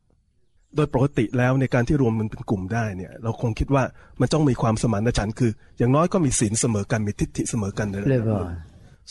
[0.77, 3.85] โดยปกติแล้วในการที่รวมมันเป็นกลุ่มได้เนี่ย เราคงคิดว่า
[4.21, 8.05] มันต้องมีความสมานฉันท์คือ อย่างน้อยก็มีศีลเสมอกันมีทิฏฐิเสมอกันเลย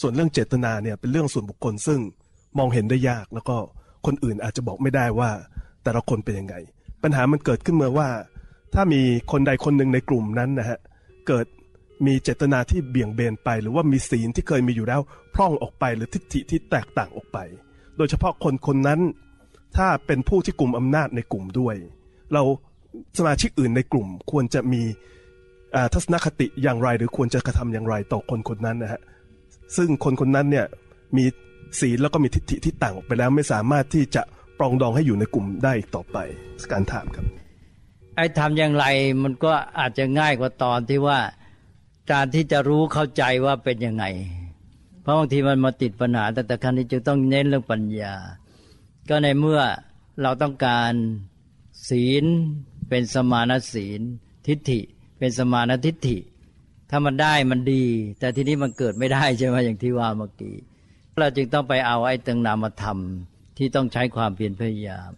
[0.01, 1.99] ส่วนเรื่องเจตนาเนี่ยเป็นเรื่องส่วนบุคคลซึ่ง
[2.57, 3.55] มองเห็นได้ยากแล้วก็
[4.05, 5.29] คนอื่นอาจจะบอกไม่ได้ว่า
[5.83, 6.55] แต่ละคนเป็นยังไง
[7.03, 8.09] ปัญหามันเกิดขึ้นเมื่อว่า
[8.73, 10.79] ถ้ามีคนใดคนหนึ่งในกลุ่มนั้นนะฮะ
[11.27, 11.45] เกิด
[12.05, 15.01] มีเจตนาที่เบี่ยงเบนไป หรือว่ามีศีลที่เคยมีอยู่แล้ว
[15.35, 17.37] พร่องออกไปหรือทิฏฐิที่แตกต่างออกไป
[17.97, 18.99] โดยเฉพาะคนคนนั้น
[19.77, 21.75] ถ้าเป็นผู้ที่กลุ่มอำนาจในกลุ่มด้วย
[22.33, 22.43] เรา
[23.17, 24.81] สมาชิกอื่นในกลุ่มควรจะมี
[25.93, 29.01] ทัศนคติอย่างไร หรือควรจะกระทำอย่างไรต่อคนคนนั้นนะฮะ
[29.77, 30.65] ซึ่งคนคนนั้นเนี่ย
[31.17, 31.25] มี
[31.79, 34.21] ศีลแล้วก็มีทิฏฐิที่ต่างออกไปแล้วไม่สามารถที่จะ
[34.59, 36.17] ปรองดองให้อยู่ในกลุ่มได้อีกต่อไป
[36.71, 37.25] การถามครับ
[38.15, 38.85] ไอ้ทำอย่างไร
[39.23, 41.19] มันก็อาจจะง่ายกว่าตอนที่ว่า
[42.11, 44.05] การที่จะรู้เข้าใจว่าเป็นยังไง
[45.01, 48.15] เพราะบางทีมันมาติดปัญหาแต่แต่ครั้งนี้จึงต้องเน้นเรื่องปัญญา
[49.09, 49.61] ก็ในเมื่อ
[50.21, 50.93] เราต้องการ
[51.89, 52.25] ศีล
[52.89, 54.01] เป็นสมานศีล
[54.47, 54.79] ทิฏฐิ
[55.19, 56.17] เป็นสมานทิฏฐิ
[56.89, 57.83] ถ้ามันได้มันดี
[58.19, 60.55] แต่ทีนี้มันเกิดไม่ได้ใช่ไหมอย่างที่ว่าเมื่อกี้
[61.19, 62.97] เราจึงต้องไปเอาไอ้ตึงนามธรรม
[63.57, 65.11] ที่ต้องใช้ความเพียรพยายาม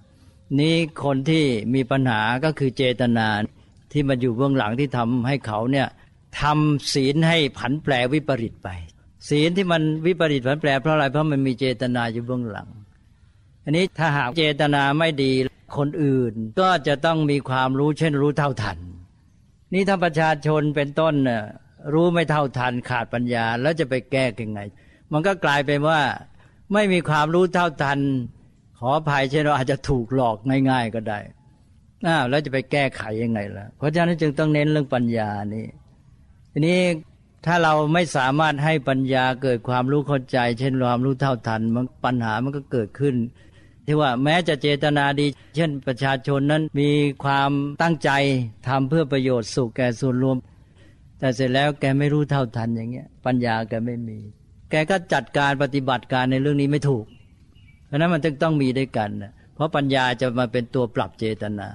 [0.59, 3.27] นี้คนที่มีปัญหาก็คือเจตนา
[3.91, 5.87] ที่มันอยู่เบื้องหลังที่ทำให้เขาเนี่ย
[6.41, 8.69] ทำศีลให้ผันแปรวิปริตไป
[9.29, 12.69] ศีลที่มันวิปริตผันแปรเพราะอะไรเพราะมันมีเจตนาอยู่เบื้องหลัง
[13.63, 15.31] อันนี้ถ้าหากเจตนาไม่ดี
[15.77, 18.77] คนอื่น ก็จะต้องมีความรู้เช่นรู้เท่าทัน
[19.73, 21.43] นี่ถ้าประชาชนเป็นต้นน่ะ
[21.93, 24.59] รู้ไม่เท่าทันขาดปัญญาแล้วจะไปแก้ยังไง
[25.11, 25.99] มันก็กลายเป็นว่า
[26.73, 27.99] ไม่มีความรู้เท่าทัน
[28.79, 30.37] ขออภัยเช่นเราอาจจะถูกหลอก
[30.69, 31.19] ง่าย ๆก็ได้
[32.05, 35.65] อ้าวแล้วจะไปแก้ไขยังไงล่ะ เพราะฉะนั้นจึงต้องเน้นเรื่องปัญญานี่
[36.55, 36.79] ทีนี้
[37.45, 43.15] ถ้าเราไม่สามารถให้ปัญญาเกิดความรู้เข้าใจ เช่นความรู้เท่าทันมันปัญหามันก็เกิดขึ้น
[43.85, 45.25] ที่ว่าแม้จะเจตนาดี
[45.55, 46.89] เช่นประชาชนนั้นมี
[47.23, 47.51] ความ
[47.81, 48.11] ตั้งใจ
[48.67, 50.37] ทำเพื่อประโยชน์สุขแก่ส่วนรวม
[51.19, 54.19] แต่เสร็จแล้วแกไม่รู้เท่าทันอย่างเงี้ย ปัญญาแกไม่มี
[54.71, 57.05] แกก็จัดการปฏิบัติการในเรื่องนี้ไม่ถูก
[57.87, 59.09] เพราะนั้นมันจึงต้องมีด้วยกัน
[59.55, 61.69] เพราะปัญญาจะมาเป็นตัวปรับเจตนา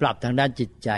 [0.00, 0.90] ปรับทางด้านจิตใจ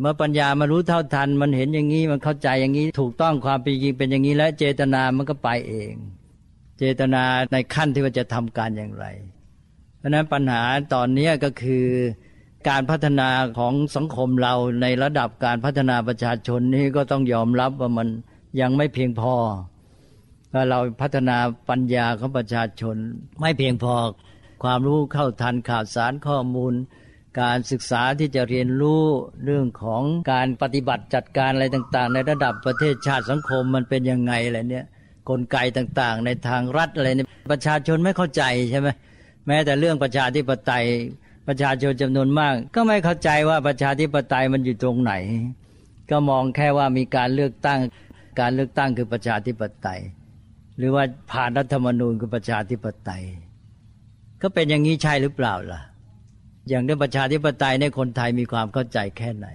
[0.00, 5.92] เมื่อปัญญามารู้เท่าทัน มันเห็นอย่างนี้มันเข้าใจอย่างนี้ ถูกต้องความเป็นจริงเป็นอย่างนี้ แล้วเจตนามันก็ไปเอง
[6.78, 7.22] เจตนา
[7.52, 9.06] ในขั้นที่ว่าจะทำการอย่างไร
[9.98, 10.62] เพราะนั้นปัญหา
[10.94, 11.86] ตอนนี้ก็คือ
[12.68, 13.28] การพัฒนา
[13.58, 18.08] ของสังคมเราในระดับการพัฒนาประชาชนนี้ก็ต้องยอมรับว่ามัน
[18.60, 19.34] ยังไม่เพียงพอ
[20.52, 21.36] ถ้าเราพัฒนา
[21.70, 22.96] ปัญญาของประชาชน
[23.40, 23.94] ไม่เพียงพอ
[24.62, 26.74] ความรู้เข้าทันข่าวสารข้อมูล
[27.40, 29.02] การศึกษาที่จะเรียนรู้
[29.44, 34.86] เรื่องของการปฏิบัติจัดการอะไรต่าง ๆ ในระดับประเทศชาติสังคมมันเป็นยังไงอะไรเนี่ย
[35.28, 38.88] กลไกต่างๆ ในทางรัฐอะไรเนี่ยประชาชนไม่เข้าใจใช่ไหม
[39.46, 40.84] แม้แต่เรื่องประชาธิปไตย
[41.48, 45.12] ประชาชนจำนวนมาก ก็ไม่เข้าใจว่าประชาธิปไตยมันอยู่ตรงไหน
[46.10, 47.80] ก็มองแค่ว่ามีการเลือกตั้ง
[48.40, 50.00] การเลือกตั้งคือประชาธิปไตย
[50.78, 53.24] หรือว่าผ่านรัฐธรรมนูญคือประชาธิปไตย
[54.42, 55.80] ก็เป็นอย่างนี้ใช่หรือเปล่าล่ะ
[56.68, 59.46] อย่างเรื่องประชาธิปไตยในคนไทยมีความเข้าใจแค่ไหน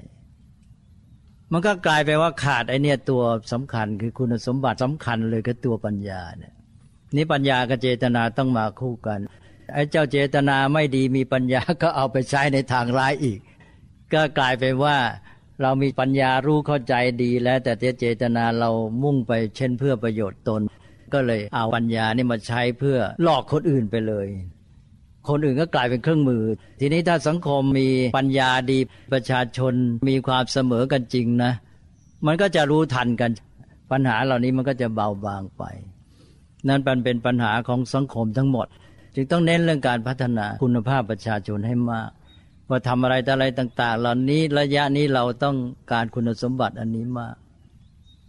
[1.52, 6.54] มันก็กลายไปว่าขาดไอเนี่ยตัวสำคัญคือคุณสมบัติสำคัญเลยคือตัวปัญญาเนี่ย
[7.16, 9.20] นี่ปัญญากับเจตนาต้องมาคู่กัน
[9.74, 13.40] ไอ้เจ้าเจตนาไม่ดีมีปัญญาก็เอาไปใช้ในทางร้ายอีก
[14.14, 14.98] ก็กลายเป็นว่า
[15.62, 16.94] เรามีปัญญารู้เข้าใจ
[17.24, 18.70] ดีแล้ว แต่เจตนาเรา
[19.04, 20.62] มุ่งไปเช่นเพื่อประโยชน์ตน
[21.14, 24.28] ก็เลยเอาปัญญานี่มาใช้เพื่อหลอกคนอื่นไปเลย
[25.28, 26.44] คนอื่นก็กลายเป็นเครื่องมือ
[26.80, 28.80] ทีนี้ถ้าสังคมมีปัญญาดี
[29.14, 29.74] ประชาชน
[30.10, 31.52] มีความเสมอกันจริงนะ
[32.26, 33.32] มันก็จะรู้ทันกัน
[33.92, 35.64] ปัญหาเหล่านี้มันก็จะเบาบางไป
[36.68, 38.68] นั่นเป็นปัญหาของสังคมทั้งหมด
[39.16, 42.10] จึงต้องเน้นเรื่องการพัฒนาคุณภาพประชาชนให้มาก
[42.70, 45.56] ว่าทำอะไรแต่อะไรต่าง ๆ เหล่านี้ระยะนี้เราต้อง
[45.92, 47.36] การคุณสมบัติอันนี้มาก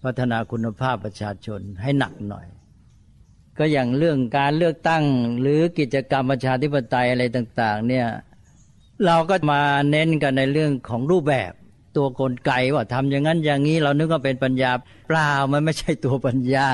[0.05, 2.47] พัฒนาคุณภาพประชาชนให้หนักหน่อย
[3.59, 5.05] ก็อย่างเรื่องการเลือกตั้ง
[5.41, 8.07] หรือกิจกรรมประชาธิปไตยอะไรต่าง ๆ เนี่ย
[9.07, 11.53] เราก็มาเน้นกันในเรื่องของรูปแบบ
[11.97, 14.71] ตัวกลไกว่าทำอย่างนั้นอย่างนี้เรานึกว่าเป็นปัญญา
[15.09, 16.67] เปล่ามันไม่ใช่ตัวปัญญา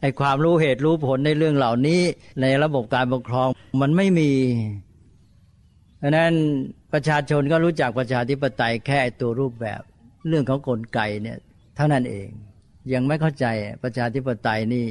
[0.00, 2.00] ไอ้ความรู้เหตุรู้ผลในเรื่องเหล่านี้
[2.40, 3.48] ในระบบการปกครอง
[3.82, 4.30] มันไม่มี
[5.98, 6.32] เพราะนั้น
[6.92, 9.80] ประชาชนก็รู้จักประชาธิปไตยแค่ตัวรูปแบบ
[10.28, 11.38] เรื่องของกลไกเนี่ย
[11.76, 12.28] เท่านั้นเอง
[12.92, 13.46] ยังไม่เข้าใจ
[13.82, 14.86] ประชาธิปไตยนี่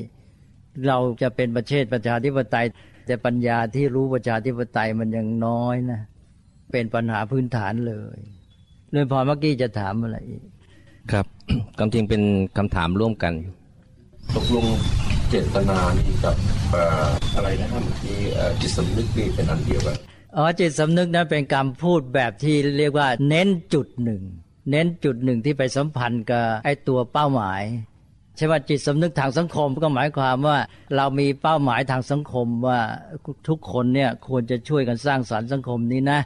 [0.87, 2.65] เราจะเป็นประเทศประชาธิปไตย
[3.05, 6.01] แต่ปัญญาที่รู้ประชาธิปไตยมันยังน้อยนะ
[6.71, 8.17] เป็นปัญหาพื้นฐานเลย
[8.91, 10.43] เรื่องพอเมื่อกี้จะถามอะไรอีก
[11.11, 11.25] ครับ
[11.79, 12.21] คำจริงเป็น
[12.57, 13.33] คำถามร่วมกัน
[14.35, 14.65] ตกลง
[15.29, 16.35] เจตนานี่กับ
[17.35, 18.17] อะไรนะครับที่
[18.59, 19.97] จิตสำนึกนี่เป็นอันเดียวกัน
[20.37, 24.21] อ๋อจิตสำนึกนั้นเป็นการพูดแบบที่เรียกว่า เน้นจุดหนึ่ง
[24.69, 27.61] เน้นจุดหนึ่งที่ไปสัมพันธ์กับไอ้ตัวเป้าหมาย
[28.39, 30.57] ใช่ว่าจิตสำนึกทางสังคมก็หมายความว่า
[30.95, 32.79] เรามีเป้าหมายทางสังคมว่า
[33.47, 36.19] ทุกคนเนี่ยควรจะช่วยกันสร้างสารรค์สังคมนี้นะ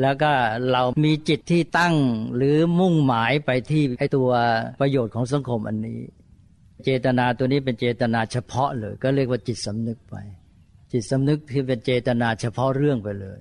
[0.00, 0.30] แล้วก็
[0.72, 1.94] เรามีจิตที่ตั้ง
[2.36, 4.28] หรือมุ่งหมายไปที่ไอ้ตัว
[4.80, 6.00] ประโยชน์ของสังคมอันนี้
[6.84, 10.14] เจตนาตัวนี้เป็นเจตนาเฉพาะเลย ก็เรียกว่าจิตสำนึกไป
[10.92, 13.38] จิตสำนึกที่เป็นเจตนาเฉพาะเรื่องไปเลย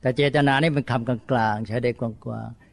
[0.00, 2.65] แต่เจตนานี่เป็นคำกลางๆใช้ได้กว้างๆ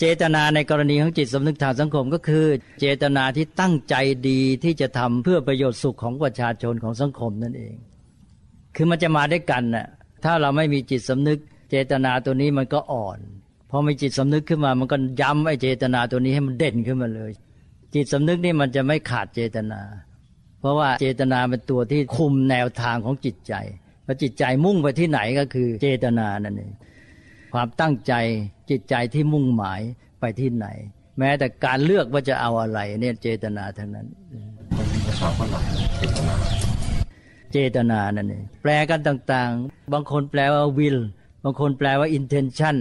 [0.00, 2.46] เจตนาในกรณีของจิตสำนึกทางสังคมก็คือ
[2.80, 3.94] เจตนาที่ตั้งใจ
[4.28, 7.74] ดีที่จะทำเพื่อประโยชน์สุขของประชาชนของสังคมนั่นเอง
[8.76, 9.86] คือมันจะมาด้วยกันน่ะ
[10.24, 11.38] ถ้าเราไม่มีจิตสำนึก
[11.70, 13.18] เจตนาตัวนี้มันก็อ่อน
[13.70, 17.32] พอมีจิตสำนึกขึ้นมา มันก็ย้ำไอ้เจตนาตัวนี้ให้มันเด่นขึ้นมาเลย
[17.94, 19.80] จิตสำนึกนี่มันจะไม่ขาดเจตนา
[20.60, 23.54] เพราะว่าเจตนาเป็นตัวที่คุมแนวทางของจิตใจ
[24.06, 26.72] พอจิตใจมุ่งไปที่ไหนก็คือเจตนานั่นเอง
[27.58, 28.14] ความตั้งใจ
[28.70, 29.80] จิตใจที่มุ่งหมาย
[30.20, 30.66] ไปที่ไหน
[31.18, 34.06] แม้แต่การเลือกว่าจะเอาอะไร เนี่ยเจตนาทั้งนั้น
[35.04, 35.64] ภาษาฝรั่ง
[35.98, 36.34] เจตนา
[37.52, 41.00] เจตนานั่นเองแปลกันต่างๆ บางคนแปลว่า will
[41.44, 42.76] บางคนแปลว่า intention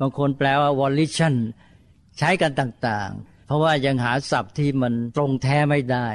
[0.00, 1.34] บางคนแปลว่า volition
[2.18, 6.08] ใช้กันต่างๆ เพราะว่ายังหาศัพท์ที่มันตรงแท้ไม่ได้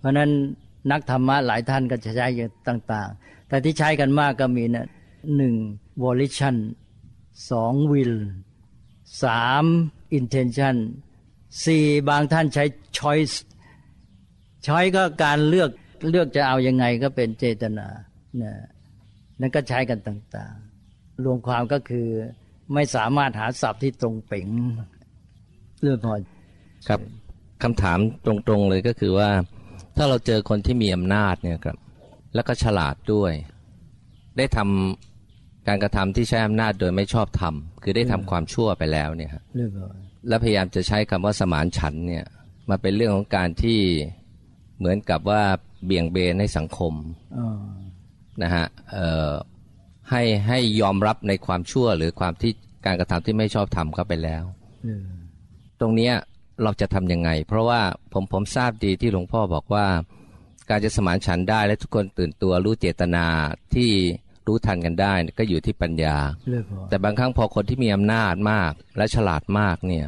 [0.00, 0.30] เพราะนั้น
[0.90, 2.26] นักธรรมะหลายท่านก็จะใช้
[2.68, 4.86] ต่าง ๆ แต่ที่ใช้กันมากก็มีนะ
[5.36, 5.54] หนึ่ง
[6.04, 6.56] volition
[7.50, 8.16] สอง will
[9.24, 9.64] สาม
[10.18, 10.76] intention
[11.64, 12.64] สี่บางท่านใช้
[12.98, 13.36] choice
[14.66, 15.70] choice ก็การเลือก
[16.10, 17.86] เลือกจะเอายังไงก็เป็นเจตนา
[18.42, 18.52] นะ
[19.40, 20.54] นั่นก็ใช้กันต่าง
[20.88, 22.08] ๆ รวมความก็คือ
[22.74, 24.46] ไม่สามารถหาศัพท์ที่ตรงเป่ง
[25.82, 26.14] เรื่องพอ
[26.88, 27.00] ครับ
[27.62, 29.30] คำถามตรงๆเลยก็คือว่า
[29.96, 31.76] ถ้าเราเจอคนที่มีอำนาจเนี่ยครับ
[32.34, 33.32] แล้วก็ฉลาดด้วย
[34.36, 35.15] ได้ทำ
[35.68, 39.42] การกระทำที่ใช้อำนาจโดยไม่ชอบทำคือได้ทำความชั่วไปแล้วเนี่ยครับ
[40.28, 42.24] แล้วพยายามจะใช้คำว่าสมานฉันเนี่ย
[42.70, 43.80] มาเป็นเรื่องของการที่
[44.78, 45.42] เหมือนกับว่า
[45.84, 46.94] เบี่ยงเบนให้สังคม
[48.42, 48.66] นะฮะ
[50.10, 52.52] ให้ให้ยอมรับในความชั่วหรือความที่
[52.86, 54.44] การกระทำที่ไม่ชอบทำเข้าไปแล้ว
[55.80, 56.14] ตรงเนี้ย
[56.62, 57.80] เราจะทํำยังไง เพราะว่า
[58.12, 59.86] ผมผมทราบดีที่หลวงพ่อบอกว่า
[60.70, 63.26] การจะสมานฉันได้และทุกคนตื่นตัวรู้เจตนา
[63.74, 63.90] ที่
[64.46, 66.16] รู้ทันกันได้ก็อยู่ที่ปัญญา
[66.88, 70.06] แต่บางครั้งพอคนที่มีอำนาจมากและฉลาดมากเนี่ย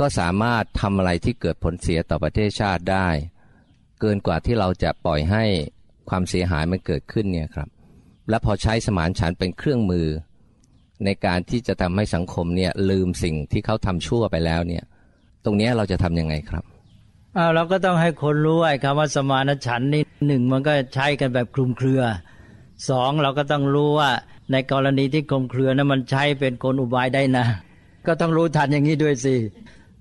[0.00, 3.08] ก็สามารถทำอะไรที่เกิดผลเสียต่อประเทศชาติได้
[4.00, 5.44] เกินกว่าที่เราจะปล่อยให้
[6.08, 7.68] ความเสียหายมันเกิดขึ้นเนี่ยครับ
[8.28, 10.06] และพอใช้สมานฉันเป็นเครื่องมือ
[11.04, 14.84] ในการที่จะทำให้สังคมเนี่ยลืมสิ่งที่เขาทำชั่วไปแล้วเนี่ย
[15.44, 16.64] ตรงนี้เราจะทํำยังไงครับ
[17.36, 22.02] อ้าวเราก็ต้องให้คนรู้ไอ้คำว่าสมานฉันนี่หนึ่งมันก็ใช้กันแบบคลุมเครือ
[22.88, 24.10] สองเราก็ต้องรู้ว่า
[24.52, 27.46] ในกรณีที่คลุมเครือนั้นมันใช้เป็นกลอุบายได้นะ
[28.06, 29.34] ก็ต้องรู้ทันอย่างนี้ด้วยสิ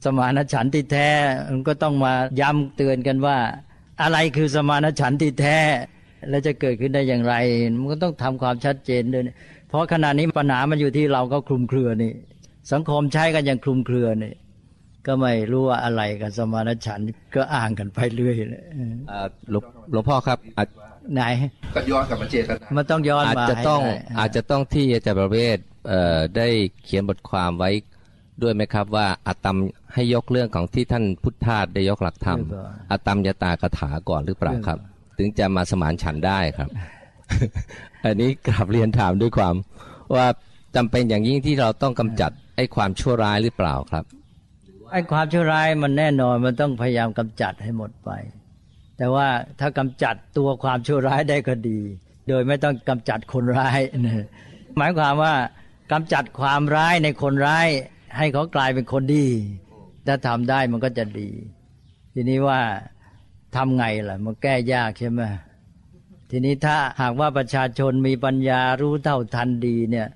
[0.03, 1.09] สมานฉันที่แท้
[1.51, 3.37] มันก็ต้องมาย้ำเตือนกันว่า
[4.01, 5.57] อะไรคือสมานฉันที่แท้
[6.29, 7.35] แล้วจะเกิดขึ้นได้อย่างไร
[7.79, 9.23] มันก็ต้องทำความชัดเจนด้วย
[9.69, 12.13] เพราะขณะนี้ปัญหามันอยู่ที่เราก็คลุมเครือนี่
[12.71, 14.33] สังคมใช้กันอย่างคลุมเครือนี่
[15.05, 16.99] ก็ไม่รู้ว่าอะไรกับสมานฉัน
[17.35, 18.63] ก็อ่างกันไปเรื่อยเลย
[19.91, 20.39] หลวงพ่อครับ
[21.13, 21.23] ไหน
[21.75, 26.47] ก็ย้อนกลับมาเจตนามันต้องย้อนอาจมาจะต้องให้ได้อาจจะต้องที่อาจารย์ประเวศเอ่อได้
[26.83, 27.71] เขียนบทความไว้
[28.41, 29.57] ด้วยไหมครับว่าอาตม
[29.93, 32.39] ให้ยกเรื่องของที่ท่านพุทธาสได้ยกหลักธรรม
[32.91, 34.79] อาตมยตากถาก่อนหรือเปล่าครับ
[35.17, 36.69] ถึงจะมาสมานฉันท์ได้ครับ
[38.05, 39.55] อันนี้กราบเรียนถามด้วยความ
[40.15, 40.25] ว่า
[40.75, 44.03] จำเป็นอย่างยิ่งที่เราต้องกำจัดไอ้ความชั่วร้ายหรือเปล่าครับ
[44.91, 48.09] ไอ้ความชั่วร้ายมันแน่นอนมันต้องพยายามกำจัดให้หมดไป
[48.97, 49.27] แต่ว่า
[49.59, 51.79] ถ้ากำจัดตัวความชั่วร้ายได้ก็ดี
[52.29, 54.25] โดยไม่ต้องกำจัดคนร้ายนะ
[54.77, 55.33] หมายความว่า
[55.91, 57.67] กำจัดความร้ายในคนร้าย
[58.17, 59.27] ให้เขากลายเป็นคนดี
[60.07, 61.29] ถ้าทำได้มันก็จะดี
[62.13, 62.59] ทีนี้ว่า
[63.55, 65.21] ทำไงล่ะ มันแก้ยากใช่ไหม
[66.31, 70.07] ทีนี้ถ้าหากว่าประชาชนมีปัญญารู้เท่าทันดีเนี่ย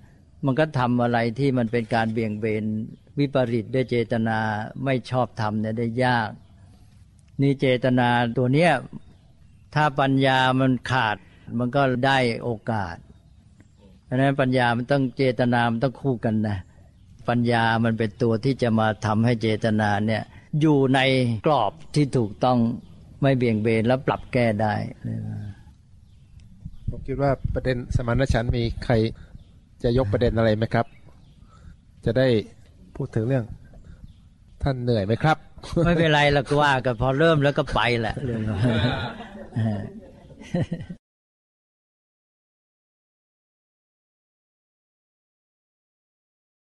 [0.45, 2.65] มันก็ทำอะไรที่มันเป็นการเบี่ยงเบน
[3.19, 4.39] วิปริตด้วยเจตนา
[4.85, 6.29] ไม่ชอบทำเนี่ยได้ยาก
[7.41, 8.71] นี่เจตนาตัวเนี้ย
[9.75, 11.17] ถ้าปัญญามันขาด
[11.57, 12.95] มันก็ได้โอกาส
[14.03, 16.57] เพราะฉะนั้นปัญญามันต้องเจตนามันต้องคู่กันนะ
[17.29, 20.23] ปัญญามันเป็นตัวที่จะมาทำให้เจตนาเนี่ย
[20.61, 20.99] อยู่ใน
[21.45, 22.57] กรอบที่ถูกต้อง
[23.21, 24.73] ไม่เบี่ยงเบนแล้วปรับแก้ได้
[26.89, 28.93] ผมคิดว่าประเด็นสมานฉันท์มีใคร
[29.83, 30.85] จะยกประเด็นอะไรไหมครับ
[32.05, 32.27] จะได้
[32.95, 33.45] พูดถึงเรื่อง
[34.63, 35.37] ท่านเหนื่อยไหมครับ
[35.85, 38.41] ไม่เป็นไรหรอกว่ากันพอเริ่มแล้วก็ไปแหละเรื่อง